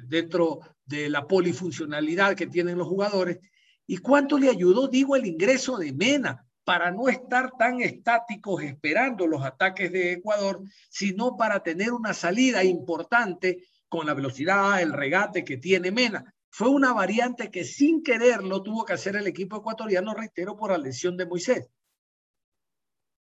dentro 0.07 0.59
de 0.85 1.09
la 1.09 1.27
polifuncionalidad 1.27 2.35
que 2.35 2.47
tienen 2.47 2.77
los 2.77 2.87
jugadores. 2.87 3.39
¿Y 3.87 3.97
cuánto 3.97 4.37
le 4.37 4.49
ayudó, 4.49 4.87
digo, 4.87 5.15
el 5.15 5.25
ingreso 5.25 5.77
de 5.77 5.93
Mena 5.93 6.45
para 6.63 6.91
no 6.91 7.09
estar 7.09 7.51
tan 7.57 7.81
estáticos 7.81 8.63
esperando 8.63 9.27
los 9.27 9.43
ataques 9.43 9.91
de 9.91 10.13
Ecuador, 10.13 10.61
sino 10.89 11.35
para 11.35 11.61
tener 11.61 11.91
una 11.91 12.13
salida 12.13 12.63
importante 12.63 13.65
con 13.89 14.05
la 14.05 14.13
velocidad, 14.13 14.81
el 14.81 14.93
regate 14.93 15.43
que 15.43 15.57
tiene 15.57 15.91
Mena? 15.91 16.33
Fue 16.49 16.69
una 16.69 16.93
variante 16.93 17.49
que 17.49 17.63
sin 17.63 18.03
quererlo 18.03 18.61
tuvo 18.61 18.85
que 18.85 18.93
hacer 18.93 19.15
el 19.15 19.27
equipo 19.27 19.57
ecuatoriano, 19.57 20.13
reitero, 20.13 20.55
por 20.55 20.71
la 20.71 20.77
lesión 20.77 21.17
de 21.17 21.25
Moisés. 21.25 21.69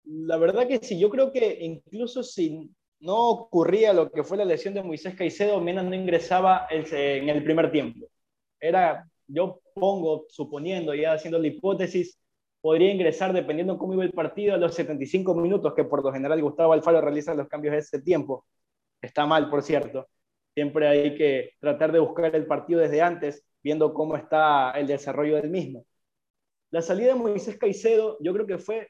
La 0.05 0.37
verdad 0.37 0.67
que 0.67 0.79
sí, 0.79 0.99
yo 0.99 1.09
creo 1.09 1.31
que 1.31 1.59
incluso 1.61 2.23
si 2.23 2.71
no 2.99 3.29
ocurría 3.29 3.93
lo 3.93 4.11
que 4.11 4.23
fue 4.23 4.37
la 4.37 4.45
lesión 4.45 4.73
de 4.73 4.83
Moisés 4.83 5.15
Caicedo, 5.15 5.61
Mena 5.61 5.83
no 5.83 5.95
ingresaba 5.95 6.67
en 6.69 7.29
el 7.29 7.43
primer 7.43 7.71
tiempo. 7.71 8.07
Era, 8.59 9.07
yo 9.27 9.61
pongo, 9.73 10.25
suponiendo, 10.29 10.93
ya 10.93 11.13
haciendo 11.13 11.39
la 11.39 11.47
hipótesis, 11.47 12.19
podría 12.61 12.91
ingresar 12.91 13.33
dependiendo 13.33 13.77
cómo 13.77 13.93
iba 13.93 14.03
el 14.03 14.11
partido 14.11 14.53
a 14.55 14.57
los 14.57 14.75
75 14.75 15.33
minutos, 15.35 15.73
que 15.73 15.85
por 15.85 16.03
lo 16.03 16.11
general 16.11 16.41
Gustavo 16.41 16.73
Alfaro 16.73 17.01
realiza 17.01 17.33
los 17.33 17.47
cambios 17.47 17.73
de 17.73 17.79
ese 17.79 18.01
tiempo. 18.01 18.45
Está 19.01 19.25
mal, 19.25 19.49
por 19.49 19.63
cierto. 19.63 20.07
Siempre 20.53 20.87
hay 20.87 21.15
que 21.15 21.51
tratar 21.59 21.91
de 21.91 21.99
buscar 21.99 22.35
el 22.35 22.45
partido 22.45 22.81
desde 22.81 23.01
antes, 23.01 23.45
viendo 23.63 23.93
cómo 23.93 24.17
está 24.17 24.71
el 24.71 24.87
desarrollo 24.87 25.35
del 25.37 25.49
mismo. 25.49 25.85
La 26.71 26.81
salida 26.81 27.09
de 27.09 27.15
Moisés 27.15 27.57
Caicedo 27.57 28.17
yo 28.19 28.33
creo 28.33 28.45
que 28.45 28.57
fue 28.57 28.89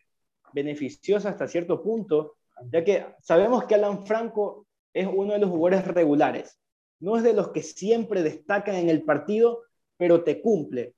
beneficiosa 0.54 1.30
hasta 1.30 1.48
cierto 1.48 1.82
punto, 1.84 2.38
ya 2.72 2.84
que 2.84 3.06
sabemos 3.22 3.66
que 3.66 3.76
Alan 3.76 4.06
Franco 4.06 4.68
es 4.94 5.08
uno 5.08 5.34
de 5.34 5.40
los 5.40 5.50
jugadores 5.50 5.88
regulares. 5.88 6.60
No 7.00 7.18
es 7.18 7.24
de 7.24 7.34
los 7.34 7.50
que 7.50 7.64
siempre 7.64 8.24
destacan 8.24 8.76
en 8.76 8.90
el 8.90 9.04
partido, 9.04 9.64
pero 9.98 10.24
te 10.24 10.42
cumple. 10.42 10.96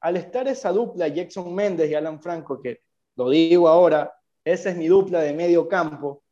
Al 0.00 0.16
estar 0.16 0.48
esa 0.48 0.72
dupla, 0.72 1.08
Jackson 1.08 1.54
Méndez 1.54 1.90
y 1.90 1.94
Alan 1.94 2.20
Franco, 2.20 2.60
que 2.60 2.80
lo 3.16 3.30
digo 3.30 3.68
ahora, 3.68 4.12
esa 4.44 4.70
es 4.70 4.76
mi 4.76 4.88
dupla 4.88 5.20
de 5.20 5.32
medio 5.32 5.68
campo, 5.68 6.22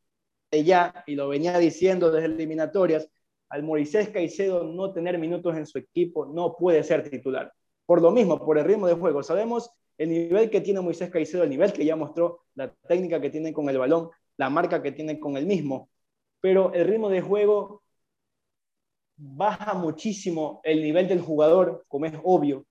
ya, 0.50 1.02
y 1.06 1.14
lo 1.14 1.28
venía 1.28 1.58
diciendo 1.58 2.10
desde 2.10 2.26
eliminatorias, 2.26 3.08
al 3.48 3.62
Moisés 3.62 4.10
Caicedo 4.10 4.64
no 4.64 4.92
tener 4.92 5.18
minutos 5.18 5.56
en 5.56 5.66
su 5.66 5.78
equipo 5.78 6.26
no 6.26 6.56
puede 6.56 6.82
ser 6.82 7.08
titular. 7.08 7.52
Por 7.86 8.02
lo 8.02 8.10
mismo, 8.10 8.44
por 8.44 8.58
el 8.58 8.64
ritmo 8.64 8.86
de 8.86 8.94
juego. 8.94 9.22
Sabemos 9.22 9.70
el 9.98 10.08
nivel 10.08 10.50
que 10.50 10.60
tiene 10.60 10.80
Moisés 10.80 11.10
Caicedo, 11.10 11.42
el 11.42 11.50
nivel 11.50 11.72
que 11.72 11.84
ya 11.84 11.96
mostró, 11.96 12.44
la 12.54 12.72
técnica 12.88 13.20
que 13.20 13.30
tiene 13.30 13.52
con 13.52 13.68
el 13.68 13.78
balón, 13.78 14.10
la 14.36 14.50
marca 14.50 14.82
que 14.82 14.92
tiene 14.92 15.18
con 15.20 15.36
el 15.36 15.46
mismo. 15.46 15.90
Pero 16.40 16.72
el 16.72 16.86
ritmo 16.86 17.08
de 17.08 17.20
juego 17.20 17.82
baja 19.16 19.74
muchísimo 19.74 20.60
el 20.64 20.82
nivel 20.82 21.08
del 21.08 21.20
jugador, 21.20 21.84
como 21.88 22.06
es 22.06 22.14
obvio. 22.24 22.66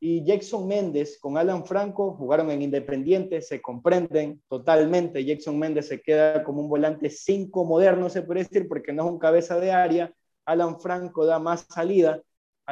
Y 0.00 0.24
Jackson 0.24 0.68
Méndez 0.68 1.18
con 1.18 1.36
Alan 1.36 1.66
Franco 1.66 2.14
jugaron 2.14 2.50
en 2.52 2.62
Independiente, 2.62 3.42
se 3.42 3.60
comprenden 3.60 4.40
totalmente. 4.48 5.24
Jackson 5.24 5.58
Méndez 5.58 5.88
se 5.88 6.00
queda 6.00 6.44
como 6.44 6.60
un 6.62 6.68
volante 6.68 7.10
5 7.10 7.64
moderno, 7.64 8.08
se 8.08 8.22
puede 8.22 8.44
decir, 8.44 8.68
porque 8.68 8.92
no 8.92 9.04
es 9.04 9.10
un 9.10 9.18
cabeza 9.18 9.58
de 9.58 9.72
área. 9.72 10.12
Alan 10.44 10.80
Franco 10.80 11.26
da 11.26 11.40
más 11.40 11.66
salida 11.68 12.22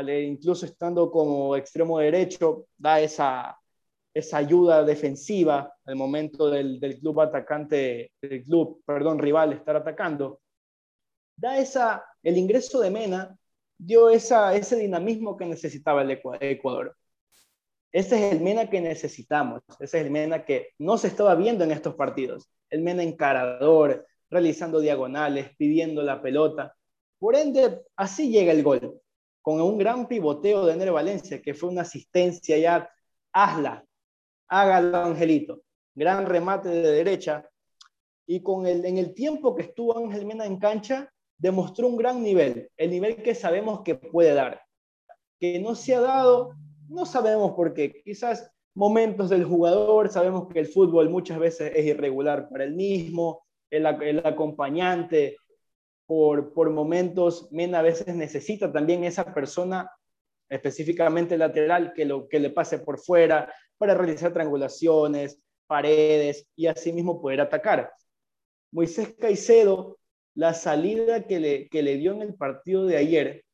incluso 0.05 0.67
estando 0.67 1.11
como 1.11 1.57
extremo 1.57 1.99
derecho, 1.99 2.67
da 2.77 3.01
esa, 3.01 3.59
esa 4.13 4.37
ayuda 4.39 4.85
defensiva 4.85 5.73
al 5.87 5.97
momento 5.97 6.51
del, 6.51 6.81
del, 6.81 6.99
club 6.99 7.21
atacante, 7.21 8.13
del 8.21 8.43
club, 8.43 8.83
perdón, 8.85 9.19
rival 9.19 9.53
estar 9.53 9.77
atacando. 9.77 10.41
Da 11.37 11.59
esa, 11.59 12.05
el 12.23 12.37
ingreso 12.37 12.81
de 12.81 12.91
Mena 12.91 13.37
dio 13.79 14.11
esa, 14.11 14.55
ese 14.55 14.77
dinamismo 14.77 15.37
que 15.37 15.47
necesitaba 15.47 16.03
el 16.03 16.11
Ecuador. 16.41 16.97
Ese 17.93 18.27
es 18.27 18.35
el 18.35 18.41
Mena 18.41 18.69
que 18.69 18.81
necesitamos, 18.81 19.63
ese 19.81 19.99
es 19.99 20.05
el 20.05 20.11
Mena 20.11 20.45
que 20.45 20.71
no 20.79 20.99
se 20.99 21.09
estaba 21.09 21.35
viendo 21.35 21.65
en 21.65 21.73
estos 21.73 21.95
partidos. 21.95 22.49
El 22.69 22.83
Mena 22.83 23.03
encarador, 23.03 24.07
realizando 24.29 24.81
diagonales, 24.81 25.51
pidiendo 25.57 26.03
la 26.03 26.21
pelota. 26.21 26.75
Por 27.19 27.37
ende, 27.37 27.83
así 27.97 28.31
llega 28.31 28.53
el 28.53 28.63
gol 28.63 29.01
con 29.47 29.61
un 29.61 29.79
gran 29.79 30.09
pivoteo 30.09 30.67
de 30.67 30.73
Ener 30.73 30.91
Valencia, 30.91 31.41
que 31.41 31.55
fue 31.55 31.69
una 31.69 31.83
asistencia 31.83 32.59
ya, 32.59 32.91
hazla, 33.33 33.85
hágalo 34.49 34.99
Angelito, 34.99 35.63
gran 35.97 36.27
remate 36.27 36.69
de 36.69 36.93
derecha, 36.93 37.51
y 38.27 38.43
con 38.43 38.67
el, 38.67 38.85
en 38.85 38.99
el 38.99 39.15
tiempo 39.15 39.57
que 39.57 39.63
estuvo 39.63 39.99
Ángel 39.99 40.27
Mena 40.27 40.47
en 40.47 40.59
cancha, 40.59 41.13
demostró 41.39 41.89
un 41.89 41.97
gran 41.97 42.23
nivel, 42.23 42.71
el 42.77 42.91
nivel 42.91 43.17
que 43.17 43.35
sabemos 43.35 43.81
que 43.81 43.97
puede 43.97 44.35
dar, 44.35 44.63
que 45.41 45.59
no 45.59 45.75
se 45.75 45.97
ha 45.97 46.01
dado, 46.01 46.55
no 46.89 47.05
sabemos 47.05 47.53
por 47.53 47.75
qué, 47.75 48.03
quizás 48.05 48.51
momentos 48.75 49.31
del 49.31 49.45
jugador, 49.45 50.11
sabemos 50.11 50.49
que 50.49 50.61
el 50.61 50.67
fútbol 50.67 51.09
muchas 51.09 51.39
veces 51.39 51.73
es 51.75 51.87
irregular 51.87 52.49
para 52.49 52.65
el 52.65 52.75
mismo, 52.75 53.47
el, 53.71 53.87
el 54.03 54.25
acompañante. 54.25 55.37
Por, 56.07 56.71
momentos, 56.71 57.49
Mena 57.51 57.81
a 57.81 57.83
veces 57.83 58.15
necesita 58.15 58.71
también 58.71 59.03
esa 59.03 59.35
persona 59.35 59.91
específicamente 60.49 61.37
lateral 61.37 61.93
que, 61.93 62.05
lo, 62.05 62.29
que 62.29 62.39
le 62.39 62.51
pase 62.51 62.79
por 62.79 63.01
fuera 63.01 63.53
para 63.77 63.95
realizar 63.95 64.33
triangulaciones, 64.33 65.43
paredes 65.67 66.47
y 66.57 66.67
asimismo 66.67 67.21
poder 67.21 67.41
atacar. 67.41 67.93
Moisés 68.73 69.15
Caicedo, 69.19 69.99
la 70.35 70.55
salida 70.55 71.27
que 71.27 71.41
le, 71.41 71.69
que 71.69 71.83
le 71.83 71.97
dio 71.97 72.13
en 72.13 72.23
el 72.23 72.35
partido 72.35 72.87
de 72.87 72.97
ayer 72.97 73.45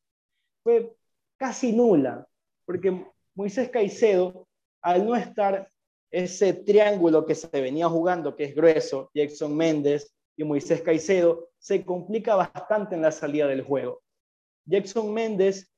fue 0.62 0.94
casi 1.36 1.72
nula, 1.72 2.26
porque 2.64 3.04
Moisés 3.34 3.70
Caicedo, 3.70 4.46
al 4.80 5.06
no 5.06 5.16
estar 5.16 5.68
ese 6.10 6.52
triángulo 6.52 7.24
que 7.24 7.34
se 7.34 7.48
venía 7.60 7.88
jugando, 7.88 8.36
que 8.36 8.44
es 8.44 8.54
grueso, 8.54 9.10
Jackson 9.14 9.56
Méndez 9.56 10.12
y 10.36 10.44
Moisés 10.44 10.82
Caicedo, 10.82 11.48
se 11.58 11.84
complica 11.84 12.34
bastante 12.34 12.94
en 12.94 13.02
la 13.02 13.12
salida 13.12 13.46
del 13.46 13.62
juego. 13.62 14.02
Jackson 14.66 15.12
Méndez, 15.12 15.70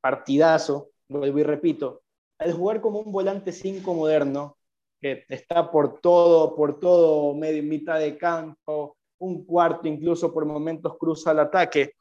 partidazo, 0.00 0.90
vuelvo 1.08 1.38
y 1.38 1.42
repito, 1.42 2.02
al 2.38 2.52
jugar 2.52 2.80
como 2.80 3.00
un 3.00 3.12
volante 3.12 3.52
5 3.52 3.94
moderno, 3.94 4.56
que 5.00 5.24
está 5.28 5.70
por 5.70 6.00
todo, 6.00 6.54
por 6.54 6.78
todo, 6.78 7.34
medio, 7.34 7.62
mitad 7.62 7.98
de 7.98 8.16
campo, 8.16 8.96
un 9.18 9.44
cuarto 9.44 9.88
incluso 9.88 10.32
por 10.32 10.44
momentos 10.44 10.96
cruza 10.98 11.32
el 11.32 11.40
ataque, 11.40 11.94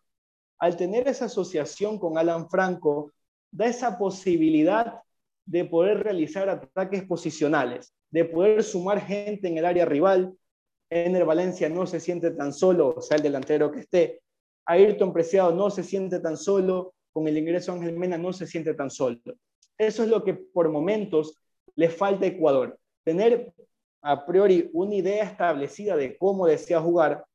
al 0.59 0.75
tener 0.75 1.07
esa 1.07 1.25
asociación 1.25 1.97
con 1.97 2.17
Alan 2.17 2.49
Franco, 2.49 3.13
da 3.51 3.67
esa 3.67 3.97
posibilidad 3.97 5.01
de 5.45 5.65
poder 5.65 6.03
realizar 6.03 6.49
ataques 6.49 7.03
posicionales, 7.05 7.93
de 8.11 8.25
poder 8.25 8.63
sumar 8.63 9.01
gente 9.01 9.47
en 9.47 9.57
el 9.57 9.65
área 9.65 9.85
rival, 9.85 10.35
Ener 10.89 11.23
Valencia 11.23 11.69
no 11.69 11.85
se 11.85 11.99
siente 11.99 12.31
tan 12.31 12.51
solo, 12.51 12.95
o 12.97 13.01
sea, 13.01 13.17
el 13.17 13.23
delantero 13.23 13.71
que 13.71 13.81
esté. 13.81 14.21
Ayrton 14.65 15.13
Preciado 15.13 15.51
no 15.53 15.69
se 15.69 15.83
siente 15.83 16.19
tan 16.19 16.35
solo, 16.35 16.93
con 17.13 17.27
el 17.27 17.37
ingreso 17.37 17.71
de 17.71 17.79
Ángel 17.79 17.97
Mena 17.97 18.17
no 18.17 18.33
se 18.33 18.47
siente 18.47 18.73
tan 18.73 18.89
solo. 18.89 19.19
Eso 19.77 20.03
es 20.03 20.09
lo 20.09 20.23
que 20.23 20.33
por 20.33 20.69
momentos 20.69 21.35
le 21.75 21.89
falta 21.89 22.25
a 22.25 22.29
Ecuador. 22.29 22.78
Tener 23.03 23.53
a 24.01 24.25
priori 24.25 24.69
una 24.73 24.95
idea 24.95 25.23
establecida 25.23 25.95
de 25.95 26.17
cómo 26.17 26.47
desea 26.47 26.79
jugar, 26.79 27.25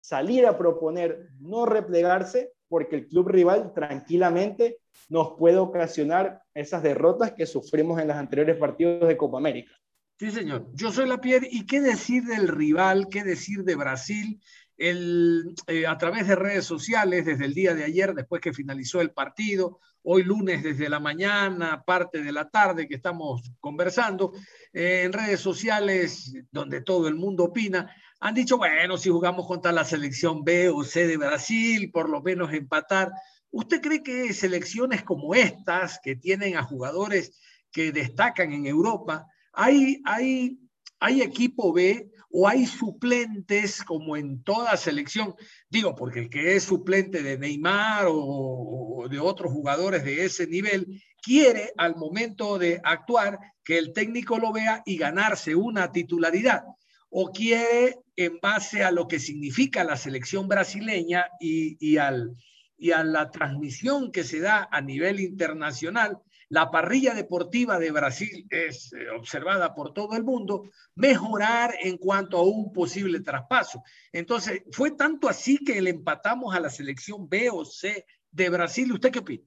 salir 0.00 0.46
a 0.46 0.56
proponer, 0.56 1.28
no 1.38 1.66
replegarse, 1.66 2.52
porque 2.68 2.96
el 2.96 3.08
club 3.08 3.28
rival 3.28 3.72
tranquilamente 3.74 4.78
nos 5.08 5.32
puede 5.36 5.56
ocasionar 5.56 6.42
esas 6.54 6.82
derrotas 6.82 7.32
que 7.32 7.46
sufrimos 7.46 8.00
en 8.00 8.08
los 8.08 8.16
anteriores 8.16 8.56
partidos 8.56 9.08
de 9.08 9.16
Copa 9.16 9.38
América. 9.38 9.72
Sí, 10.20 10.30
señor. 10.30 10.66
Yo 10.74 10.92
soy 10.92 11.08
la 11.08 11.20
Pierre. 11.20 11.48
¿Y 11.50 11.66
qué 11.66 11.80
decir 11.80 12.24
del 12.24 12.46
rival? 12.46 13.08
¿Qué 13.10 13.24
decir 13.24 13.64
de 13.64 13.74
Brasil? 13.74 14.40
El, 14.80 15.54
eh, 15.66 15.86
a 15.86 15.98
través 15.98 16.26
de 16.26 16.36
redes 16.36 16.64
sociales, 16.64 17.26
desde 17.26 17.44
el 17.44 17.52
día 17.52 17.74
de 17.74 17.84
ayer, 17.84 18.14
después 18.14 18.40
que 18.40 18.54
finalizó 18.54 19.02
el 19.02 19.10
partido, 19.10 19.78
hoy 20.02 20.22
lunes 20.22 20.62
desde 20.62 20.88
la 20.88 20.98
mañana, 20.98 21.84
parte 21.84 22.22
de 22.22 22.32
la 22.32 22.48
tarde 22.48 22.88
que 22.88 22.94
estamos 22.94 23.52
conversando, 23.60 24.32
eh, 24.72 25.02
en 25.04 25.12
redes 25.12 25.40
sociales, 25.40 26.32
donde 26.50 26.80
todo 26.80 27.08
el 27.08 27.14
mundo 27.14 27.44
opina, 27.44 27.94
han 28.20 28.34
dicho, 28.34 28.56
bueno, 28.56 28.96
si 28.96 29.10
jugamos 29.10 29.46
contra 29.46 29.70
la 29.70 29.84
selección 29.84 30.44
B 30.44 30.70
o 30.70 30.82
C 30.82 31.06
de 31.06 31.18
Brasil, 31.18 31.90
por 31.92 32.08
lo 32.08 32.22
menos 32.22 32.50
empatar. 32.54 33.12
¿Usted 33.50 33.82
cree 33.82 34.02
que 34.02 34.32
selecciones 34.32 35.02
como 35.02 35.34
estas, 35.34 36.00
que 36.02 36.16
tienen 36.16 36.56
a 36.56 36.62
jugadores 36.62 37.38
que 37.70 37.92
destacan 37.92 38.54
en 38.54 38.64
Europa, 38.64 39.26
hay, 39.52 40.00
hay, 40.06 40.58
hay 41.00 41.20
equipo 41.20 41.70
B 41.70 42.10
o 42.32 42.48
hay 42.48 42.66
suplentes 42.66 43.82
como 43.82 44.16
en 44.16 44.42
toda 44.42 44.76
selección. 44.76 45.34
Digo, 45.68 45.94
porque 45.94 46.20
el 46.20 46.30
que 46.30 46.54
es 46.54 46.64
suplente 46.64 47.22
de 47.22 47.38
Neymar 47.38 48.06
o, 48.08 49.06
de 49.10 49.18
otros 49.18 49.52
jugadores 49.52 50.04
de 50.04 50.24
ese 50.24 50.46
nivel 50.46 51.02
quiere 51.22 51.72
al 51.76 51.96
momento 51.96 52.58
de 52.58 52.80
actuar 52.84 53.38
que 53.64 53.78
el 53.78 53.92
técnico 53.92 54.38
lo 54.38 54.52
vea 54.52 54.82
y 54.86 54.96
ganarse 54.96 55.54
una 55.54 55.90
titularidad. 55.90 56.62
O 57.08 57.32
quiere 57.32 57.96
en 58.14 58.38
base 58.40 58.84
a 58.84 58.92
lo 58.92 59.08
que 59.08 59.18
significa 59.18 59.82
la 59.82 59.96
selección 59.96 60.46
brasileña 60.46 61.26
y, 61.40 61.76
y, 61.84 61.96
al, 61.96 62.36
y 62.78 62.92
a 62.92 63.02
la 63.02 63.30
transmisión 63.30 64.12
que 64.12 64.22
se 64.22 64.38
da 64.38 64.68
a 64.70 64.80
nivel 64.80 65.18
internacional, 65.18 66.18
la 66.50 66.70
parrilla 66.70 67.14
deportiva 67.14 67.78
de 67.78 67.92
Brasil 67.92 68.46
es 68.50 68.92
eh, 68.92 69.08
observada 69.16 69.72
por 69.72 69.94
todo 69.94 70.16
el 70.16 70.24
mundo, 70.24 70.68
mejorar 70.96 71.74
en 71.80 71.96
cuanto 71.96 72.38
a 72.38 72.42
un 72.42 72.72
posible 72.72 73.20
traspaso. 73.20 73.82
Entonces, 74.12 74.62
fue 74.72 74.90
tanto 74.90 75.28
así 75.28 75.58
que 75.58 75.80
le 75.80 75.90
empatamos 75.90 76.54
a 76.54 76.60
la 76.60 76.68
selección 76.68 77.28
B 77.28 77.50
o 77.50 77.64
C 77.64 78.04
de 78.32 78.50
Brasil. 78.50 78.92
¿Usted 78.92 79.12
qué 79.12 79.20
opina? 79.20 79.44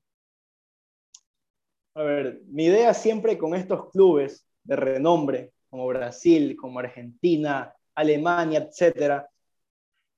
A 1.96 2.04
ver, 2.04 2.42
mi 2.48 2.66
idea 2.66 2.94
siempre 2.94 3.38
con 3.38 3.54
estos 3.54 3.92
clubes 3.92 4.48
de 4.63 4.76
renombre, 4.78 5.52
como 5.70 5.86
Brasil, 5.88 6.56
como 6.56 6.80
Argentina, 6.80 7.74
Alemania, 7.96 8.60
etcétera, 8.60 9.30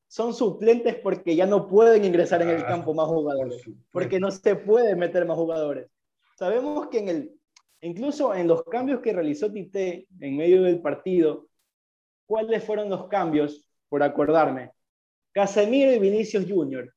son 0.08 0.36
suplentes 0.36 0.96
porque 0.96 1.36
ya 1.36 1.48
no 1.48 1.68
pueden 1.68 2.06
ingresar 2.06 2.44
en 2.44 2.50
el 2.50 2.62
Ah, 2.62 2.68
campo 2.68 2.94
más 2.94 3.08
jugadores, 3.08 3.64
porque 3.92 4.20
no 4.20 4.30
se 4.30 4.56
puede 4.56 4.96
meter 4.96 5.26
más 5.26 5.36
jugadores. 5.36 5.90
Sabemos 6.36 6.88
que 6.88 7.00
en 7.00 7.10
el, 7.10 7.40
incluso 7.82 8.34
en 8.36 8.48
los 8.48 8.64
cambios 8.64 9.02
que 9.02 9.14
realizó 9.14 9.52
Tite 9.52 10.08
en 10.20 10.38
medio 10.38 10.64
del 10.64 10.82
partido, 10.82 11.48
¿cuáles 12.26 12.64
fueron 12.64 12.90
los 12.90 13.08
cambios? 13.08 13.66
Por 13.90 14.04
acordarme. 14.04 14.72
Casemiro 15.32 15.92
y 15.94 16.00
Vinicius 16.00 16.46
Junior. 16.50 16.94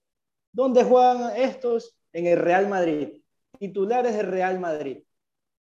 ¿Dónde 0.52 0.82
juegan 0.82 1.36
estos? 1.36 1.96
En 2.12 2.26
el 2.26 2.38
Real 2.38 2.68
Madrid. 2.68 3.22
Titulares 3.58 4.16
del 4.16 4.26
Real 4.26 4.58
Madrid. 4.58 5.02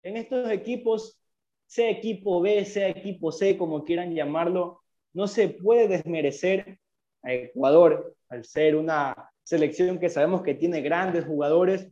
En 0.02 0.16
estos 0.16 0.50
equipos, 0.50 1.18
sea 1.66 1.88
equipo 1.88 2.40
B, 2.40 2.64
sea 2.64 2.88
equipo 2.88 3.32
C, 3.32 3.56
como 3.56 3.84
quieran 3.84 4.14
llamarlo, 4.14 4.82
no 5.14 5.26
se 5.28 5.48
puede 5.48 5.88
desmerecer 5.88 6.78
a 7.22 7.32
Ecuador 7.32 8.14
al 8.28 8.44
ser 8.44 8.76
una 8.76 9.30
selección 9.44 9.98
que 9.98 10.08
sabemos 10.08 10.42
que 10.42 10.54
tiene 10.54 10.80
grandes 10.80 11.24
jugadores, 11.24 11.88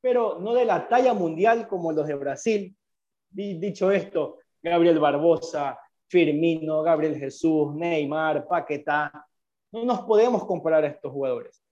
pero 0.00 0.38
no 0.40 0.54
de 0.54 0.64
la 0.64 0.88
talla 0.88 1.14
mundial 1.14 1.66
como 1.68 1.92
los 1.92 2.06
de 2.06 2.14
Brasil. 2.14 2.76
Di- 3.30 3.58
Dicho 3.58 3.90
esto, 3.90 4.38
Gabriel 4.62 4.98
Barbosa, 4.98 5.78
Firmino, 6.08 6.82
Gabriel 6.82 7.16
Jesús, 7.18 7.74
Neymar, 7.74 8.46
Paquetá, 8.46 9.26
no 9.72 9.84
nos 9.84 10.00
podemos 10.02 10.44
comparar 10.44 10.84
a 10.84 10.88
estos 10.88 11.12
jugadores. 11.12 11.62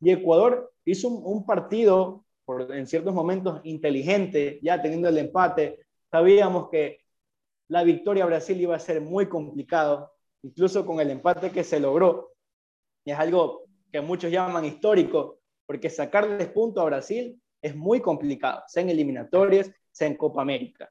Y 0.00 0.10
Ecuador 0.10 0.72
hizo 0.84 1.08
un, 1.08 1.44
partido, 1.44 2.24
en 2.70 2.86
ciertos 2.86 3.12
momentos, 3.14 3.60
inteligente, 3.64 4.58
ya 4.62 4.80
teniendo 4.80 5.08
el 5.08 5.18
empate. 5.18 5.80
Sabíamos 6.10 6.70
que 6.70 7.00
la 7.68 7.84
victoria 7.84 8.24
a 8.24 8.26
Brasil 8.26 8.60
iba 8.60 8.76
a 8.76 8.80
ser 8.80 9.00
muy 9.00 9.28
complicado, 9.28 10.12
incluso 10.42 10.86
con 10.86 11.00
el 11.00 11.10
empate 11.10 11.50
que 11.50 11.64
se 11.64 11.80
logró. 11.80 12.32
Y 13.04 13.10
es 13.12 13.18
algo 13.18 13.64
que 13.92 14.00
muchos 14.00 14.30
llaman 14.30 14.64
histórico, 14.64 15.38
porque 15.66 15.90
sacarles 15.90 16.48
punto 16.48 16.80
a 16.80 16.84
Brasil 16.84 17.39
es 17.62 17.76
muy 17.76 18.00
complicado, 18.00 18.62
sea 18.66 18.82
en 18.82 18.90
eliminatorias, 18.90 19.70
sea 19.90 20.08
en 20.08 20.16
Copa 20.16 20.42
América. 20.42 20.90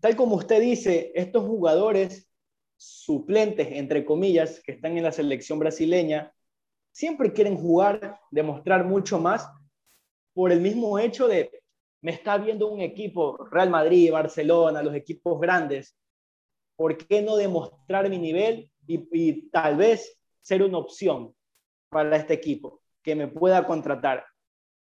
Tal 0.00 0.16
como 0.16 0.36
usted 0.36 0.60
dice, 0.60 1.12
estos 1.14 1.44
jugadores 1.44 2.30
suplentes, 2.76 3.68
entre 3.72 4.04
comillas, 4.04 4.60
que 4.60 4.72
están 4.72 4.96
en 4.96 5.04
la 5.04 5.12
selección 5.12 5.58
brasileña, 5.58 6.32
siempre 6.92 7.32
quieren 7.32 7.56
jugar, 7.56 8.18
demostrar 8.30 8.84
mucho 8.84 9.18
más 9.18 9.48
por 10.32 10.52
el 10.52 10.60
mismo 10.60 10.98
hecho 10.98 11.28
de, 11.28 11.62
me 12.00 12.12
está 12.12 12.38
viendo 12.38 12.68
un 12.68 12.80
equipo, 12.80 13.36
Real 13.50 13.68
Madrid, 13.68 14.10
Barcelona, 14.10 14.82
los 14.82 14.94
equipos 14.94 15.40
grandes, 15.40 15.96
¿por 16.76 16.96
qué 16.96 17.20
no 17.20 17.36
demostrar 17.36 18.08
mi 18.08 18.18
nivel 18.18 18.70
y, 18.86 19.06
y 19.12 19.50
tal 19.50 19.76
vez 19.76 20.18
ser 20.40 20.62
una 20.62 20.78
opción 20.78 21.34
para 21.90 22.16
este 22.16 22.32
equipo 22.32 22.80
que 23.02 23.14
me 23.14 23.28
pueda 23.28 23.66
contratar? 23.66 24.24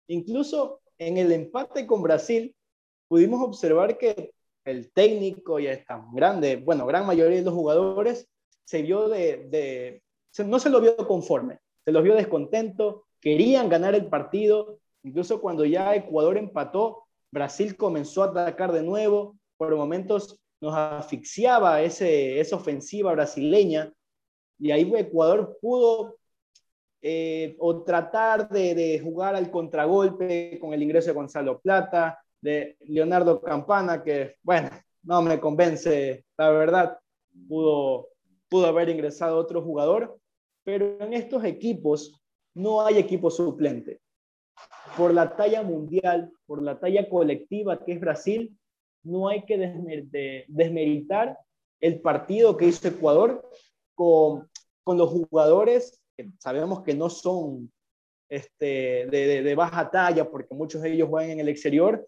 Incluso 0.07 0.81
en 0.97 1.17
el 1.17 1.31
empate 1.31 1.87
con 1.87 2.01
Brasil, 2.01 2.55
pudimos 3.07 3.41
observar 3.41 3.97
que 3.97 4.31
el 4.65 4.91
técnico 4.91 5.59
y 5.59 5.67
esta 5.67 6.05
grande, 6.13 6.55
bueno, 6.55 6.85
gran 6.85 7.05
mayoría 7.05 7.37
de 7.37 7.43
los 7.43 7.53
jugadores 7.53 8.27
se 8.65 8.81
vio 8.81 9.09
de, 9.09 10.01
no 10.45 10.59
se 10.59 10.69
lo 10.69 10.81
vio 10.81 10.95
conforme, 10.97 11.59
se 11.83 11.91
los 11.91 12.03
vio 12.03 12.15
descontento, 12.15 13.05
querían 13.19 13.69
ganar 13.69 13.93
el 13.93 14.07
partido, 14.07 14.79
incluso 15.03 15.41
cuando 15.41 15.65
ya 15.65 15.95
Ecuador 15.95 16.37
empató, 16.37 17.03
Brasil 17.31 17.75
comenzó 17.75 18.23
a 18.23 18.27
atacar 18.27 18.71
de 18.71 18.83
nuevo, 18.83 19.37
por 19.57 19.75
momentos 19.75 20.39
nos 20.61 20.73
asfixiaba 20.75 21.81
ese, 21.81 22.39
esa 22.39 22.55
ofensiva 22.55 23.11
brasileña, 23.11 23.93
y 24.59 24.71
ahí 24.71 24.89
Ecuador 24.95 25.57
pudo 25.61 26.15
eh, 27.05 27.57
o 27.59 27.83
tratar 27.83 28.47
de, 28.47 28.97
jugar 29.03 29.35
al 29.35 29.51
contragolpe 29.51 30.57
con 30.59 30.73
el 30.73 30.81
ingreso 30.81 31.07
de 31.07 31.13
Gonzalo 31.15 31.59
Plata, 31.59 32.17
de 32.39 32.77
Leonardo 32.87 33.41
Campana, 33.41 34.01
que, 34.01 34.37
bueno, 34.41 34.69
no 35.03 35.21
me 35.21 35.37
convence, 35.37 36.25
la 36.37 36.49
verdad, 36.49 36.97
pudo, 37.49 38.07
pudo 38.47 38.67
haber 38.67 38.87
ingresado 38.87 39.37
otro 39.37 39.61
jugador, 39.61 40.17
pero 40.63 40.97
en 41.01 41.11
estos 41.13 41.43
equipos 41.43 42.17
no 42.55 42.85
hay 42.85 42.99
equipo 42.99 43.29
suplente. 43.29 43.99
Por 44.95 45.13
la 45.13 45.35
talla 45.35 45.61
mundial, 45.61 46.31
por 46.45 46.61
la 46.61 46.79
talla 46.79 47.09
colectiva 47.09 47.83
que 47.83 47.93
es 47.93 47.99
Brasil, 47.99 48.57
no 49.03 49.27
hay 49.27 49.43
que 49.43 49.57
desmer- 49.57 50.09
de- 50.09 50.45
desmeritar 50.47 51.37
el 51.81 51.99
partido 51.99 52.55
que 52.55 52.67
hizo 52.67 52.87
Ecuador 52.87 53.45
con, 53.93 54.49
con 54.85 54.97
los 54.97 55.09
jugadores 55.09 55.99
sabemos 56.39 56.83
que 56.83 56.93
no 56.93 57.09
son 57.09 57.71
este, 58.29 59.07
de, 59.07 59.27
de- 59.27 59.43
de 59.43 59.55
baja 59.55 59.89
talla, 59.91 60.29
porque 60.29 60.55
muchos 60.55 60.81
de 60.81 60.93
ellos 60.93 61.09
juegan 61.09 61.31
en 61.31 61.39
el 61.41 61.49
exterior, 61.49 62.07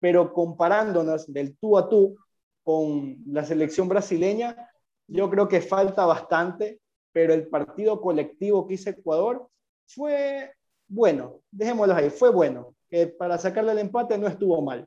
pero 0.00 0.32
comparándonos 0.32 1.32
del 1.32 1.56
tú 1.58 1.78
a 1.78 1.88
tú 1.88 2.16
con 2.62 3.18
la 3.26 3.44
selección 3.44 3.88
brasileña, 3.88 4.70
yo 5.06 5.30
creo 5.30 5.48
que 5.48 5.60
falta 5.60 6.04
bastante, 6.06 6.80
pero 7.12 7.32
el 7.34 7.48
partido 7.48 8.00
colectivo 8.00 8.66
que 8.66 8.74
hizo 8.74 8.90
Ecuador 8.90 9.48
fue 9.86 10.52
bueno, 10.88 11.40
dejémoslo 11.50 11.94
ahí, 11.94 12.10
fue 12.10 12.30
bueno, 12.30 12.74
que 12.88 13.08
para 13.08 13.38
sacarle 13.38 13.72
el 13.72 13.78
empate 13.78 14.18
no 14.18 14.26
estuvo 14.28 14.60
mal. 14.62 14.86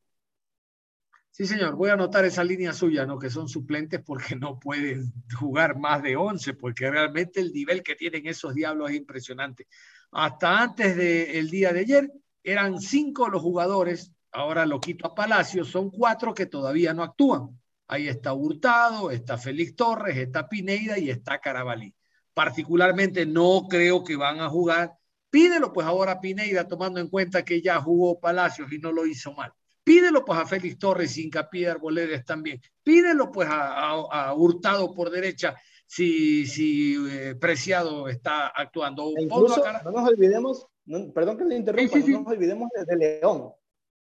Sí, 1.40 1.46
señor, 1.46 1.76
voy 1.78 1.90
a 1.90 1.94
anotar 1.94 2.26
esa 2.26 2.44
línea 2.44 2.74
suya, 2.74 3.06
¿no? 3.06 3.18
Que 3.18 3.30
son 3.30 3.48
suplentes 3.48 4.02
porque 4.06 4.36
no 4.36 4.60
pueden 4.60 5.14
jugar 5.40 5.78
más 5.80 6.04
de 6.04 6.18
11, 6.18 6.54
porque 6.56 6.92
realmente 6.92 7.40
el 7.40 7.54
nivel 7.54 7.82
que 7.82 7.96
tienen 7.96 8.28
esos 8.28 8.54
diablos 8.54 8.90
es 8.90 8.98
impresionante. 8.98 9.66
Hasta 10.12 10.60
antes 10.62 10.98
del 10.98 11.50
día 11.50 11.72
de 11.72 11.80
ayer 11.80 12.12
eran 12.44 12.82
cinco 12.82 13.30
los 13.30 13.42
jugadores, 13.42 14.12
ahora 14.34 14.66
lo 14.66 14.82
quito 14.82 15.08
a 15.08 15.16
Palacio, 15.16 15.64
son 15.64 15.90
cuatro 15.92 16.34
que 16.34 16.46
todavía 16.46 16.94
no 16.94 17.04
actúan. 17.04 17.58
Ahí 17.88 18.10
está 18.10 18.34
Hurtado, 18.34 19.10
está 19.10 19.38
Félix 19.38 19.78
Torres, 19.78 20.18
está 20.18 20.50
Pineida 20.50 21.00
y 21.00 21.10
está 21.10 21.40
Carabalí. 21.40 21.96
Particularmente 22.34 23.26
no 23.26 23.66
creo 23.70 24.04
que 24.04 24.18
van 24.18 24.42
a 24.42 24.50
jugar. 24.50 24.92
Pídelo 25.30 25.72
pues 25.72 25.88
ahora 25.88 26.14
a 26.14 26.20
Pineida, 26.20 26.68
tomando 26.68 27.00
en 27.00 27.08
cuenta 27.08 27.46
que 27.46 27.62
ya 27.62 27.80
jugó 27.80 28.20
Palacios 28.20 28.70
y 28.74 28.80
no 28.80 28.92
lo 28.92 29.06
hizo 29.06 29.32
mal. 29.34 29.54
Pídelo 29.90 30.24
pues 30.24 30.38
a 30.40 30.46
Félix 30.46 30.78
Torres 30.78 31.18
Hincapié 31.18 31.66
de 31.66 31.72
Arboledes 31.72 32.24
también. 32.24 32.62
Pídelo 32.84 33.32
pues 33.32 33.50
a, 33.50 33.90
a- 33.90 34.28
a 34.30 34.34
Hurtado 34.36 34.94
por 34.94 35.10
derecha 35.10 35.56
si, 35.88 36.46
si 36.46 36.96
eh, 37.10 37.34
Preciado 37.34 38.08
está 38.08 38.50
actuando. 38.50 39.12
E 39.18 39.24
incluso, 39.24 39.64
no 39.84 39.92
nos 39.92 40.08
olvidemos, 40.08 40.68
no- 40.86 41.12
perdón 41.12 41.40
que 41.40 41.46
le 41.46 41.56
interrumpa, 41.56 41.92
Sí, 41.92 42.02
sí, 42.02 42.06
sí. 42.06 42.12
no 42.12 42.20
nos 42.20 42.28
olvidemos 42.34 42.70
de, 42.88 42.96
León. 42.96 43.52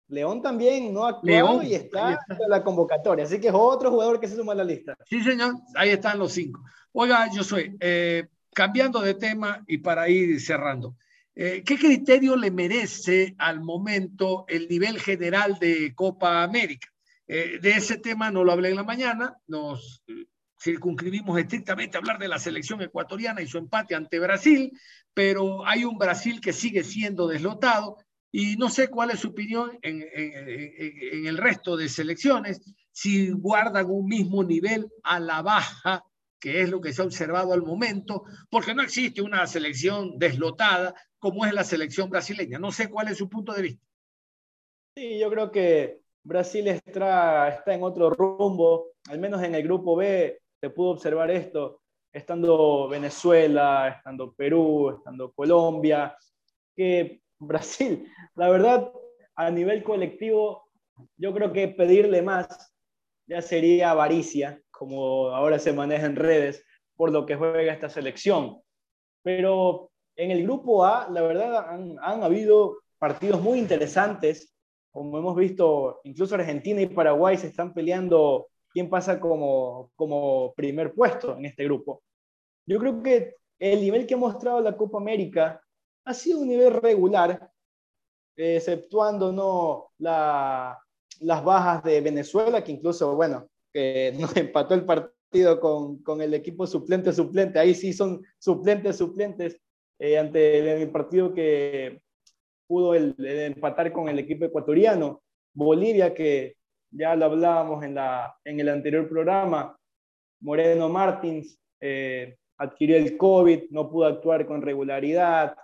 León 0.08 0.41
también 0.41 0.93
no 0.93 1.06
ha 1.06 1.10
actuado 1.10 1.60
León, 1.60 1.65
y 1.65 1.74
está, 1.74 2.13
está. 2.13 2.34
en 2.41 2.50
la 2.50 2.63
convocatoria, 2.63 3.26
así 3.26 3.41
que 3.41 3.50
es 3.50 3.54
otro 3.54 3.91
jugador 3.91 4.22
que 4.22 4.30
se 4.30 4.38
suma 4.38 4.54
a 4.54 4.56
la 4.56 4.63
lista. 4.63 4.96
Sí, 5.06 5.22
señor, 5.22 5.56
ahí 5.76 5.89
están 5.89 6.17
los 6.17 6.32
cinco. 6.32 6.63
Oiga, 6.93 7.30
yo 7.30 7.43
soy, 7.43 7.78
cambiando 8.54 9.02
de 9.02 9.15
tema 9.15 9.62
y 9.67 9.80
para 9.80 10.08
ir 10.08 10.39
cerrando, 10.39 10.96
eh, 11.36 11.63
¿qué 11.65 11.78
criterio 11.78 12.36
le 12.36 12.52
merece 12.52 13.36
al 13.38 13.62
momento 13.62 14.46
el 14.48 14.67
nivel 14.67 15.00
general 15.00 15.58
de 15.60 15.93
Copa 15.96 16.43
América? 16.43 16.88
Eh, 17.28 17.60
de 17.62 17.72
ese 17.72 17.98
tema 17.98 18.30
no 18.32 18.43
lo 18.43 18.52
hablé 18.52 18.69
en 18.69 18.76
la 18.76 18.84
mañana, 18.84 19.36
nos 19.48 20.04
eh, 20.08 20.26
circunscribimos 20.62 21.38
estrictamente 21.39 21.98
a 21.98 22.00
hablar 22.00 22.19
de 22.19 22.28
la 22.28 22.39
selección 22.39 22.82
ecuatoriana 22.82 23.41
y 23.41 23.48
su 23.48 23.58
empate 23.58 23.96
ante 23.96 24.19
Brasil, 24.19 24.72
pero 25.13 25.65
hay 25.65 25.86
un 25.86 25.98
Brasil 25.98 26.39
que 26.41 26.54
sigue 26.54 26.84
siendo 26.84 27.28
deslotado 27.28 27.98
y 28.32 28.56
no 28.58 28.69
sé 28.69 28.88
cuál 28.88 29.12
es 29.12 29.19
su 29.19 29.30
opinión 29.30 29.78
en, 29.82 30.02
en- 30.02 30.50
en- 30.50 31.17
en 31.19 31.26
el 31.28 31.38
resto 31.38 31.78
de 31.78 31.88
selecciones, 31.89 32.62
si 32.91 33.30
guardan 33.30 33.86
un 33.89 34.06
mismo 34.08 34.43
nivel 34.43 34.88
a 35.04 35.19
la 35.19 35.41
baja, 35.41 36.04
que 36.39 36.62
es 36.62 36.69
lo 36.69 36.82
que 36.82 36.93
se 36.93 37.02
ha 37.02 37.06
observado 37.06 37.54
al 37.54 37.62
momento, 37.62 38.24
porque 38.50 38.74
no 38.76 38.82
existe 38.84 39.22
una 39.22 39.46
selección 39.48 40.17
deslotada 40.17 40.93
como 41.23 41.45
es 41.45 41.53
la 41.53 41.63
selección 41.63 42.09
brasileña. 42.09 42.59
No 42.59 42.69
sé 42.69 42.89
cuál 42.89 43.07
es 43.07 43.17
su 43.17 43.29
punto 43.29 43.53
de 43.53 43.62
vista. 43.62 43.88
Sí, 44.93 45.17
yo 45.17 45.29
creo 45.29 45.49
que 45.53 46.01
Brasil 46.21 46.67
está, 46.67 47.63
en 47.65 47.81
otro 47.81 48.09
rumbo, 48.09 48.88
al 49.07 49.19
menos 49.19 49.41
en 49.41 49.55
el 49.55 49.63
grupo 49.63 49.95
B 49.95 50.41
se 50.59 50.69
pudo 50.69 50.89
observar 50.89 51.31
esto, 51.31 51.79
estando 52.12 52.89
Venezuela, 52.89 53.88
estando 53.88 54.33
Perú, 54.33 54.97
estando 54.97 55.31
Colombia, 55.31 56.13
que 56.75 57.21
Brasil, 57.39 58.05
la 58.36 58.49
verdad, 58.49 58.91
a 59.36 59.49
nivel 59.49 59.81
colectivo, 59.81 60.65
yo 61.15 61.33
creo 61.33 61.53
que 61.53 61.69
pedirle 61.69 62.21
más 62.21 62.73
ya 63.27 63.41
sería 63.41 63.91
avaricia, 63.91 64.62
como 64.71 65.29
ahora 65.29 65.57
se 65.57 65.71
maneja 65.71 66.05
en 66.05 66.17
redes, 66.17 66.65
por 66.97 67.13
lo 67.13 67.25
que 67.25 67.38
juega 67.38 67.71
esta 67.71 67.88
selección. 67.88 68.62
Pero 69.23 69.92
en 70.15 70.32
el 70.32 70.43
grupo 70.43 70.86
A, 70.86 71.10
la 71.10 71.21
verdad, 71.21 71.69
han, 71.69 71.97
han 72.02 72.23
habido 72.23 72.80
partidos 72.99 73.41
muy 73.41 73.60
interesantes 73.60 74.54
como 74.93 75.17
hemos 75.17 75.36
visto, 75.36 76.02
incluso 76.04 76.36
Argentina 76.36 76.80
y 76.80 76.86
Paraguay 76.86 77.36
se 77.36 77.47
están 77.47 77.73
peleando 77.73 78.47
quién 78.71 78.91
pasa 78.91 79.19
como, 79.19 79.91
como 79.95 80.54
primer 80.54 80.93
puesto 80.93 81.36
en 81.36 81.45
este 81.45 81.63
grupo. 81.63 82.04
Yo 82.67 82.78
creo 82.80 83.02
que 83.02 83.36
el 83.60 83.82
nivel 83.82 84.06
que 84.06 84.13
ha 84.13 84.17
mostrado 84.17 84.62
la 84.62 84.78
Copa 84.78 84.99
América 84.99 85.60
ha 86.06 86.13
sido 86.13 86.41
un 86.41 86.47
nivel 86.47 86.76
regular, 86.76 87.52
exceptuando 88.36 89.32
¿no? 89.32 89.89
La, 89.97 90.80
las 91.21 91.43
bajas 91.43 91.84
de 91.84 91.99
Venezuela, 91.99 92.63
que 92.63 92.73
incluso, 92.73 93.15
bueno, 93.15 93.47
que 93.73 94.13
nos 94.19 94.38
empató 94.38 94.76
el 94.76 94.86
partido 94.86 95.60
con, 95.60 96.04
con 96.04 96.21
el 96.21 96.36
equipo 96.36 96.67
suplente-suplente. 96.67 97.58
Ahí 97.58 97.73
sí 97.73 97.93
son 97.93 98.23
suplentes-suplentes 98.38 99.60
eh, 99.99 100.17
ante 100.17 100.82
el, 100.82 100.89
partido 100.91 101.34
que 101.34 102.01
pudo 102.67 102.95
el, 102.95 103.15
empatar 103.19 103.91
con 103.91 104.10
el 104.10 104.19
equipo 104.19 104.45
ecuatoriano. 104.45 105.21
Bolivia, 105.53 106.13
que 106.13 106.56
ya 106.91 107.15
lo 107.15 107.25
hablábamos 107.25 107.84
en, 107.84 107.95
la, 107.95 108.36
en 108.43 108.60
el 108.60 108.69
anterior 108.69 109.08
programa, 109.08 109.77
Moreno 110.41 110.89
Martins 110.89 111.60
eh, 111.79 112.38
adquirió 112.58 112.97
el 112.97 113.17
COVID, 113.17 113.69
no 113.71 113.89
pudo 113.89 114.06
actuar 114.06 114.45
con 114.45 114.62
regularidad, 114.62 115.56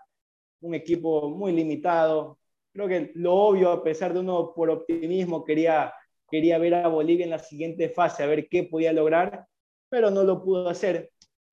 un 0.61 0.73
equipo 0.73 1.29
muy 1.29 1.51
limitado. 1.51 2.39
Creo 2.73 2.87
que 2.87 3.11
lo 3.15 3.33
obvio, 3.33 3.71
a 3.71 3.83
pesar 3.83 4.13
de 4.13 4.19
uno 4.19 4.53
por 4.53 4.69
optimismo 4.69 5.43
quería, 5.43 5.93
quería 6.29 6.57
ver 6.57 6.75
a 6.75 6.87
Bolivia 6.87 7.25
en 7.25 7.31
la 7.31 7.39
siguiente 7.39 7.89
fase, 7.89 8.23
a 8.23 8.27
ver 8.27 8.47
qué 8.49 8.63
podía 8.63 8.93
lograr, 8.93 9.45
pero 9.89 10.11
no 10.11 10.23
lo 10.23 10.43
pudo 10.43 10.69
hacer. 10.69 11.11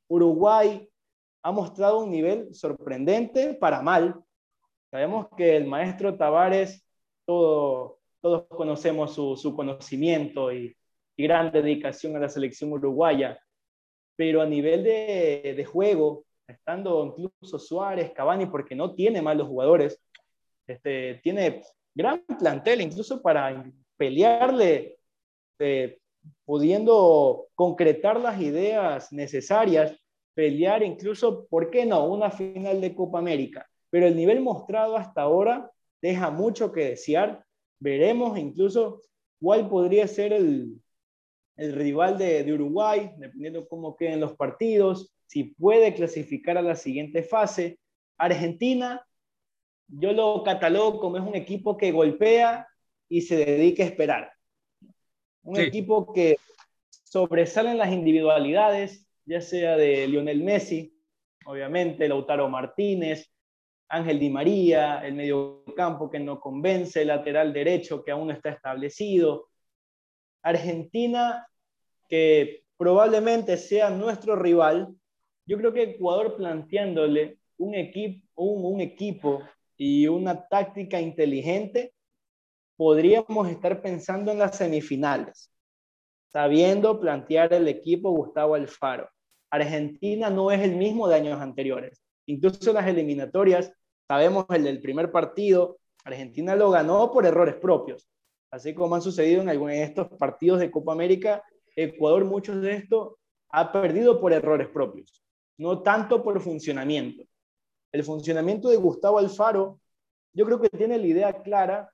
Uruguay 0.08 0.88
ha 1.46 1.52
mostrado 1.52 2.00
un 2.00 2.10
nivel 2.10 2.52
sorprendente 2.52 3.54
para 3.54 3.80
mal. 3.80 4.20
Sabemos 4.90 5.28
que 5.36 5.56
el 5.56 5.64
maestro 5.64 6.16
Tavares, 6.16 6.84
todo, 7.24 8.00
todos 8.20 8.48
conocemos 8.48 9.14
su, 9.14 9.54
conocimiento 9.54 10.52
y, 10.52 10.76
y, 11.16 11.22
gran 11.22 11.52
dedicación 11.52 12.16
a 12.16 12.18
la 12.18 12.28
selección 12.28 12.72
uruguaya, 12.72 13.38
pero 14.16 14.42
a 14.42 14.46
nivel 14.46 14.82
de, 14.82 15.54
de 15.56 15.64
juego, 15.64 16.24
estando 16.48 17.14
incluso 17.16 17.60
Suárez, 17.60 18.10
Cavani, 18.10 18.46
porque 18.46 18.74
no 18.74 18.92
tiene 18.96 19.22
malos 19.22 19.46
jugadores, 19.46 20.02
este, 20.66 21.20
tiene 21.22 21.62
gran 21.94 22.24
plantel 22.40 22.80
incluso 22.80 23.22
para 23.22 23.70
pelearle, 23.96 24.98
eh, 25.60 26.00
pudiendo 26.44 27.46
concretar 27.54 28.18
las 28.18 28.40
ideas 28.40 29.12
necesarias, 29.12 29.96
pelear 30.36 30.82
incluso, 30.82 31.46
¿por 31.46 31.70
qué 31.70 31.86
no?, 31.86 32.06
una 32.06 32.30
final 32.30 32.82
de 32.82 32.94
Copa 32.94 33.18
América. 33.18 33.66
Pero 33.88 34.06
el 34.06 34.14
nivel 34.14 34.42
mostrado 34.42 34.96
hasta 34.96 35.22
ahora 35.22 35.70
deja 36.02 36.30
mucho 36.30 36.72
que 36.72 36.90
desear. 36.90 37.42
Veremos 37.80 38.38
incluso 38.38 39.00
cuál 39.40 39.66
podría 39.66 40.06
ser 40.06 40.34
el, 40.34 40.78
el 41.56 41.72
rival 41.72 42.18
de, 42.18 42.44
de, 42.44 42.52
Uruguay, 42.52 43.12
dependiendo 43.16 43.66
cómo 43.66 43.96
queden 43.96 44.20
los 44.20 44.36
partidos, 44.36 45.14
si 45.26 45.44
puede 45.44 45.94
clasificar 45.94 46.58
a 46.58 46.62
la 46.62 46.76
siguiente 46.76 47.22
fase. 47.22 47.78
Argentina, 48.18 49.06
yo 49.88 50.12
lo 50.12 50.42
catalogo 50.42 51.00
como 51.00 51.16
es 51.16 51.22
un 51.22 51.34
equipo 51.34 51.78
que 51.78 51.92
golpea 51.92 52.68
y 53.08 53.22
se 53.22 53.36
dedica 53.36 53.84
a 53.84 53.86
esperar. 53.86 54.32
Un 55.42 55.56
sí. 55.56 55.62
equipo 55.62 56.12
que 56.12 56.36
sobresale 57.04 57.70
en 57.70 57.78
las 57.78 57.90
individualidades, 57.90 59.05
ya 59.26 59.40
sea 59.40 59.76
de 59.76 60.06
Lionel 60.06 60.42
Messi, 60.42 60.96
obviamente, 61.44 62.08
Lautaro 62.08 62.48
Martínez, 62.48 63.30
Ángel 63.88 64.18
Di 64.18 64.30
María, 64.30 65.04
el 65.04 65.14
mediocampo 65.14 66.10
que 66.10 66.18
no 66.18 66.40
convence, 66.40 67.02
el 67.02 67.08
lateral 67.08 67.52
derecho 67.52 68.02
que 68.02 68.12
aún 68.12 68.30
está 68.30 68.50
establecido, 68.50 69.48
Argentina, 70.42 71.46
que 72.08 72.64
probablemente 72.76 73.56
sea 73.56 73.90
nuestro 73.90 74.36
rival, 74.36 74.94
yo 75.44 75.56
creo 75.58 75.72
que 75.72 75.82
Ecuador 75.82 76.36
planteándole 76.36 77.38
un 77.58 77.74
equipo, 77.74 78.42
un 78.42 78.80
equipo 78.80 79.42
y 79.76 80.06
una 80.08 80.46
táctica 80.48 81.00
inteligente, 81.00 81.94
podríamos 82.76 83.48
estar 83.48 83.80
pensando 83.80 84.32
en 84.32 84.38
las 84.38 84.56
semifinales, 84.56 85.50
sabiendo 86.28 87.00
plantear 87.00 87.52
el 87.52 87.68
equipo 87.68 88.10
Gustavo 88.10 88.54
Alfaro. 88.54 89.08
Argentina 89.50 90.30
no 90.30 90.50
es 90.50 90.60
el 90.60 90.76
mismo 90.76 91.08
de 91.08 91.16
años 91.16 91.40
anteriores. 91.40 92.02
Incluso 92.26 92.70
en 92.70 92.76
las 92.76 92.86
eliminatorias, 92.86 93.72
sabemos 94.08 94.46
el 94.50 94.64
del 94.64 94.80
primer 94.80 95.10
partido, 95.12 95.78
Argentina 96.04 96.54
lo 96.54 96.70
ganó 96.70 97.12
por 97.12 97.26
errores 97.26 97.56
propios 97.56 98.08
así 98.56 98.74
como 98.74 98.94
han 98.94 99.02
sucedido 99.02 99.42
en 99.42 99.48
algunos 99.48 99.74
de 99.74 99.82
estos 99.82 100.08
partidos 100.18 100.60
de 100.60 100.70
Copa 100.70 100.92
América, 100.92 101.44
Ecuador 101.74 102.24
muchos 102.24 102.62
de 102.62 102.74
estos 102.74 103.14
ha 103.50 103.70
perdido 103.70 104.20
por 104.20 104.32
errores 104.32 104.68
propios, 104.68 105.22
no 105.58 105.82
tanto 105.82 106.22
por 106.22 106.40
funcionamiento. 106.40 107.22
El 107.92 108.02
funcionamiento 108.02 108.68
de 108.68 108.76
Gustavo 108.76 109.18
Alfaro, 109.18 109.80
yo 110.32 110.44
creo 110.46 110.60
que 110.60 110.70
tiene 110.70 110.98
la 110.98 111.06
idea 111.06 111.42
clara, 111.42 111.90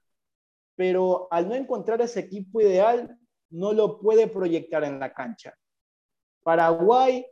pero 0.76 1.28
al 1.30 1.48
no 1.48 1.54
encontrar 1.54 2.00
ese 2.00 2.20
equipo 2.20 2.60
ideal, 2.60 3.16
no 3.50 3.72
lo 3.72 3.98
puede 4.00 4.28
proyectar 4.28 4.84
en 4.84 4.98
la 4.98 5.12
cancha. 5.12 5.54
Paraguay, 6.42 7.26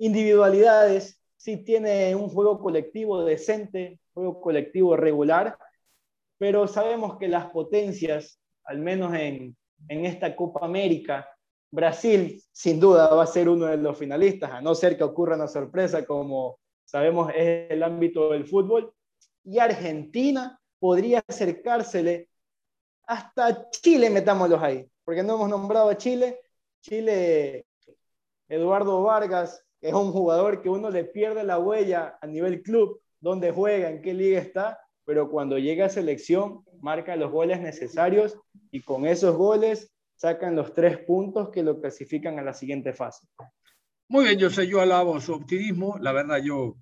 individualidades, 0.00 1.22
sí 1.36 1.58
tiene 1.58 2.14
un 2.16 2.28
juego 2.28 2.58
colectivo 2.58 3.24
decente, 3.24 4.00
juego 4.12 4.40
colectivo 4.40 4.96
regular, 4.96 5.56
pero 6.38 6.66
sabemos 6.66 7.18
que 7.18 7.28
las 7.28 7.50
potencias, 7.50 8.40
al 8.64 8.78
menos 8.78 9.14
en, 9.14 9.56
en 9.88 10.06
esta 10.06 10.34
Copa 10.34 10.64
América, 10.64 11.28
Brasil 11.70 12.42
sin 12.50 12.80
duda 12.80 13.14
va 13.14 13.22
a 13.22 13.26
ser 13.26 13.48
uno 13.48 13.66
de 13.66 13.76
los 13.76 13.96
finalistas, 13.96 14.50
a 14.50 14.60
no 14.60 14.74
ser 14.74 14.96
que 14.96 15.04
ocurra 15.04 15.36
una 15.36 15.46
sorpresa 15.46 16.04
como 16.04 16.58
sabemos 16.84 17.30
es 17.36 17.70
el 17.70 17.82
ámbito 17.84 18.30
del 18.30 18.46
fútbol, 18.46 18.92
y 19.44 19.58
Argentina 19.58 20.58
podría 20.80 21.22
acercársele 21.28 22.28
hasta 23.06 23.70
Chile, 23.70 24.10
metámoslos 24.10 24.62
ahí, 24.62 24.90
porque 25.04 25.22
no 25.22 25.34
hemos 25.34 25.48
nombrado 25.48 25.90
a 25.90 25.96
Chile. 25.96 26.40
Chile, 26.80 27.66
Eduardo 28.48 29.02
Vargas, 29.02 29.62
es 29.80 29.94
un 29.94 30.12
jugador 30.12 30.62
que 30.62 30.68
uno 30.68 30.90
le 30.90 31.04
pierde 31.04 31.44
la 31.44 31.58
huella 31.58 32.18
a 32.20 32.26
nivel 32.26 32.62
club, 32.62 33.00
dónde 33.20 33.50
juega, 33.50 33.90
en 33.90 34.02
qué 34.02 34.14
liga 34.14 34.38
está, 34.38 34.78
pero 35.04 35.30
cuando 35.30 35.58
llega 35.58 35.86
a 35.86 35.90
selección 35.90 36.64
marca 36.80 37.16
los 37.16 37.30
goles 37.30 37.60
necesarios 37.60 38.38
y 38.70 38.82
con 38.82 39.06
esos 39.06 39.36
goles 39.36 39.92
sacan 40.16 40.54
los 40.54 40.74
tres 40.74 40.98
puntos 40.98 41.50
que 41.50 41.62
lo 41.62 41.80
clasifican 41.80 42.38
a 42.38 42.42
la 42.42 42.52
siguiente 42.52 42.92
fase. 42.92 43.26
Muy 44.08 44.24
bien, 44.24 44.38
yo 44.38 44.50
sé, 44.50 44.66
yo 44.66 44.80
alabo 44.80 45.20
su 45.20 45.32
optimismo, 45.32 45.96
la 45.98 46.12
verdad 46.12 46.38
yo 46.42 46.76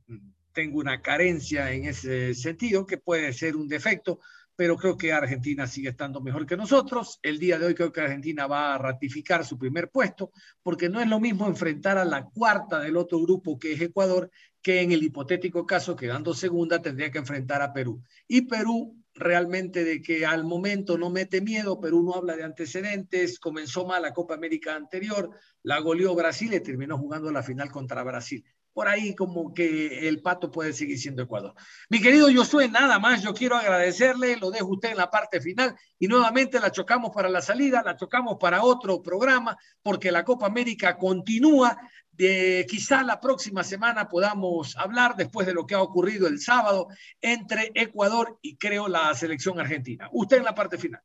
tengo 0.52 0.78
una 0.78 1.00
carencia 1.02 1.72
en 1.72 1.84
ese 1.84 2.34
sentido 2.34 2.86
que 2.86 2.98
puede 2.98 3.32
ser 3.32 3.54
un 3.54 3.68
defecto, 3.68 4.18
pero 4.58 4.76
creo 4.76 4.98
que 4.98 5.12
Argentina 5.12 5.68
sigue 5.68 5.90
estando 5.90 6.20
mejor 6.20 6.44
que 6.44 6.56
nosotros. 6.56 7.20
El 7.22 7.38
día 7.38 7.60
de 7.60 7.66
hoy 7.66 7.76
creo 7.76 7.92
que 7.92 8.00
Argentina 8.00 8.48
va 8.48 8.74
a 8.74 8.78
ratificar 8.78 9.44
su 9.44 9.56
primer 9.56 9.88
puesto, 9.88 10.32
porque 10.64 10.88
no 10.88 11.00
es 11.00 11.06
lo 11.06 11.20
mismo 11.20 11.46
enfrentar 11.46 11.96
a 11.96 12.04
la 12.04 12.24
cuarta 12.24 12.80
del 12.80 12.96
otro 12.96 13.20
grupo 13.20 13.56
que 13.56 13.74
es 13.74 13.80
Ecuador 13.80 14.32
que 14.60 14.80
en 14.80 14.90
el 14.90 15.04
hipotético 15.04 15.64
caso, 15.64 15.94
quedando 15.94 16.34
segunda, 16.34 16.82
tendría 16.82 17.12
que 17.12 17.18
enfrentar 17.18 17.62
a 17.62 17.72
Perú. 17.72 18.02
Y 18.26 18.48
Perú 18.48 18.96
realmente 19.14 19.84
de 19.84 20.02
que 20.02 20.26
al 20.26 20.42
momento 20.42 20.98
no 20.98 21.08
mete 21.08 21.40
miedo, 21.40 21.80
Perú 21.80 22.02
no 22.02 22.14
habla 22.14 22.34
de 22.34 22.42
antecedentes, 22.42 23.38
comenzó 23.38 23.86
mal 23.86 24.02
la 24.02 24.12
Copa 24.12 24.34
América 24.34 24.74
anterior, 24.74 25.30
la 25.62 25.78
goleó 25.78 26.16
Brasil 26.16 26.52
y 26.52 26.58
terminó 26.58 26.98
jugando 26.98 27.30
la 27.30 27.44
final 27.44 27.70
contra 27.70 28.02
Brasil. 28.02 28.44
Por 28.78 28.86
ahí 28.86 29.12
como 29.12 29.52
que 29.52 30.06
el 30.06 30.22
pato 30.22 30.52
puede 30.52 30.72
seguir 30.72 30.96
siendo 31.00 31.20
Ecuador. 31.20 31.52
Mi 31.88 32.00
querido 32.00 32.28
Josué, 32.32 32.68
nada 32.68 33.00
más, 33.00 33.24
yo 33.24 33.34
quiero 33.34 33.56
agradecerle, 33.56 34.36
lo 34.36 34.52
dejo 34.52 34.68
usted 34.68 34.90
en 34.90 34.98
la 34.98 35.10
parte 35.10 35.40
final 35.40 35.74
y 35.98 36.06
nuevamente 36.06 36.60
la 36.60 36.70
chocamos 36.70 37.10
para 37.12 37.28
la 37.28 37.42
salida, 37.42 37.82
la 37.84 37.96
chocamos 37.96 38.36
para 38.38 38.62
otro 38.62 39.02
programa, 39.02 39.58
porque 39.82 40.12
la 40.12 40.24
Copa 40.24 40.46
América 40.46 40.96
continúa 40.96 41.76
de 42.12 42.64
quizá 42.70 43.02
la 43.02 43.20
próxima 43.20 43.64
semana 43.64 44.08
podamos 44.08 44.76
hablar 44.76 45.16
después 45.16 45.44
de 45.48 45.54
lo 45.54 45.66
que 45.66 45.74
ha 45.74 45.82
ocurrido 45.82 46.28
el 46.28 46.38
sábado 46.38 46.86
entre 47.20 47.72
Ecuador 47.74 48.38
y 48.42 48.58
creo 48.58 48.86
la 48.86 49.12
selección 49.14 49.58
argentina. 49.58 50.08
Usted 50.12 50.36
en 50.36 50.44
la 50.44 50.54
parte 50.54 50.78
final. 50.78 51.02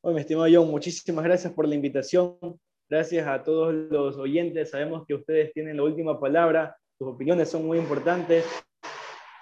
Hoy, 0.00 0.14
mi 0.14 0.22
estimado 0.22 0.48
John, 0.52 0.72
muchísimas 0.72 1.24
gracias 1.24 1.52
por 1.52 1.68
la 1.68 1.76
invitación. 1.76 2.36
Gracias 2.94 3.26
a 3.26 3.42
todos 3.42 3.74
los 3.74 4.16
oyentes. 4.18 4.70
Sabemos 4.70 5.04
que 5.04 5.14
ustedes 5.14 5.52
tienen 5.52 5.78
la 5.78 5.82
última 5.82 6.20
palabra. 6.20 6.76
Sus 6.96 7.08
opiniones 7.08 7.48
son 7.48 7.66
muy 7.66 7.76
importantes. 7.76 8.46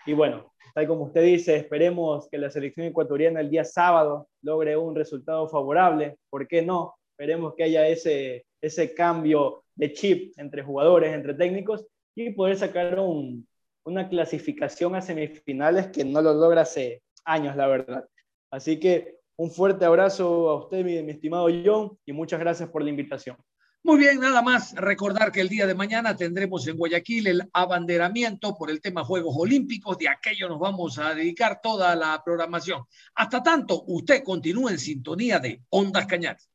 Y 0.07 0.15
bueno, 0.15 0.55
tal 0.75 0.87
como 0.87 1.05
usted 1.05 1.23
dice, 1.23 1.57
esperemos 1.57 2.31
que 2.31 2.39
la 2.39 2.49
selección 2.49 2.87
ecuatoriana 2.87 3.41
el 3.41 3.51
día 3.51 3.63
sábado 3.63 4.27
logre 4.41 4.75
un 4.79 4.95
resultado 4.97 5.51
favorable. 5.51 6.17
¿Por 6.31 6.49
qué 6.49 6.63
no? 6.63 6.95
Esperemos 7.11 7.53
que 7.55 7.65
haya 7.65 7.87
ese, 7.87 8.47
ese 8.63 8.95
cambio 8.95 9.65
de 9.75 9.93
chip 9.93 10.33
entre 10.39 10.63
jugadores, 10.63 11.13
entre 11.13 11.35
técnicos, 11.35 11.87
y 12.15 12.31
poder 12.31 12.57
sacar 12.57 12.99
un, 13.01 13.47
una 13.85 14.09
clasificación 14.09 14.95
a 14.95 15.03
semifinales 15.03 15.89
que 15.89 16.07
no 16.07 16.23
lo 16.23 16.33
logra 16.33 16.63
hace 16.63 17.03
años, 17.27 17.55
la 17.55 17.67
verdad. 17.67 18.09
Así 18.51 18.81
que 18.81 19.19
Un 19.37 19.51
fuerte 19.51 19.85
abrazo 19.85 20.51
a 20.51 20.57
usted, 20.57 20.85
mi, 20.85 21.03
mi 21.03 21.13
estimado 21.13 21.49
John, 21.65 21.99
y 22.05 22.13
muchas 22.13 22.41
gracias 22.41 22.69
por 22.69 22.83
la 22.83 22.91
invitación. 22.91 23.37
Muy 23.85 23.99
bien, 23.99 24.21
nada 24.21 24.43
más 24.43 24.77
recordar 24.77 25.33
que 25.33 25.41
el 25.41 25.49
día 25.49 25.67
de 25.67 25.75
mañana 25.75 26.17
tendremos 26.17 26.65
en 26.69 26.77
Guayaquil 26.77 27.27
el 27.27 27.51
abanderamiento 27.53 28.55
por 28.55 28.71
el 28.71 28.81
tema 28.81 29.03
Juegos 29.03 29.35
Olímpicos. 29.37 29.99
De 29.99 30.09
aquello 30.09 30.49
nos 30.49 30.61
vamos 30.61 31.01
a 31.01 31.15
dedicar 31.15 31.61
toda 31.61 31.97
la 31.97 32.23
programación. 32.25 32.85
Hasta 33.17 33.43
tanto, 33.43 33.83
usted 33.89 34.23
continúe 34.23 34.69
en 34.69 34.79
sintonía 34.79 35.41
de 35.41 35.63
Ondas 35.71 36.07
Cañares. 36.07 36.49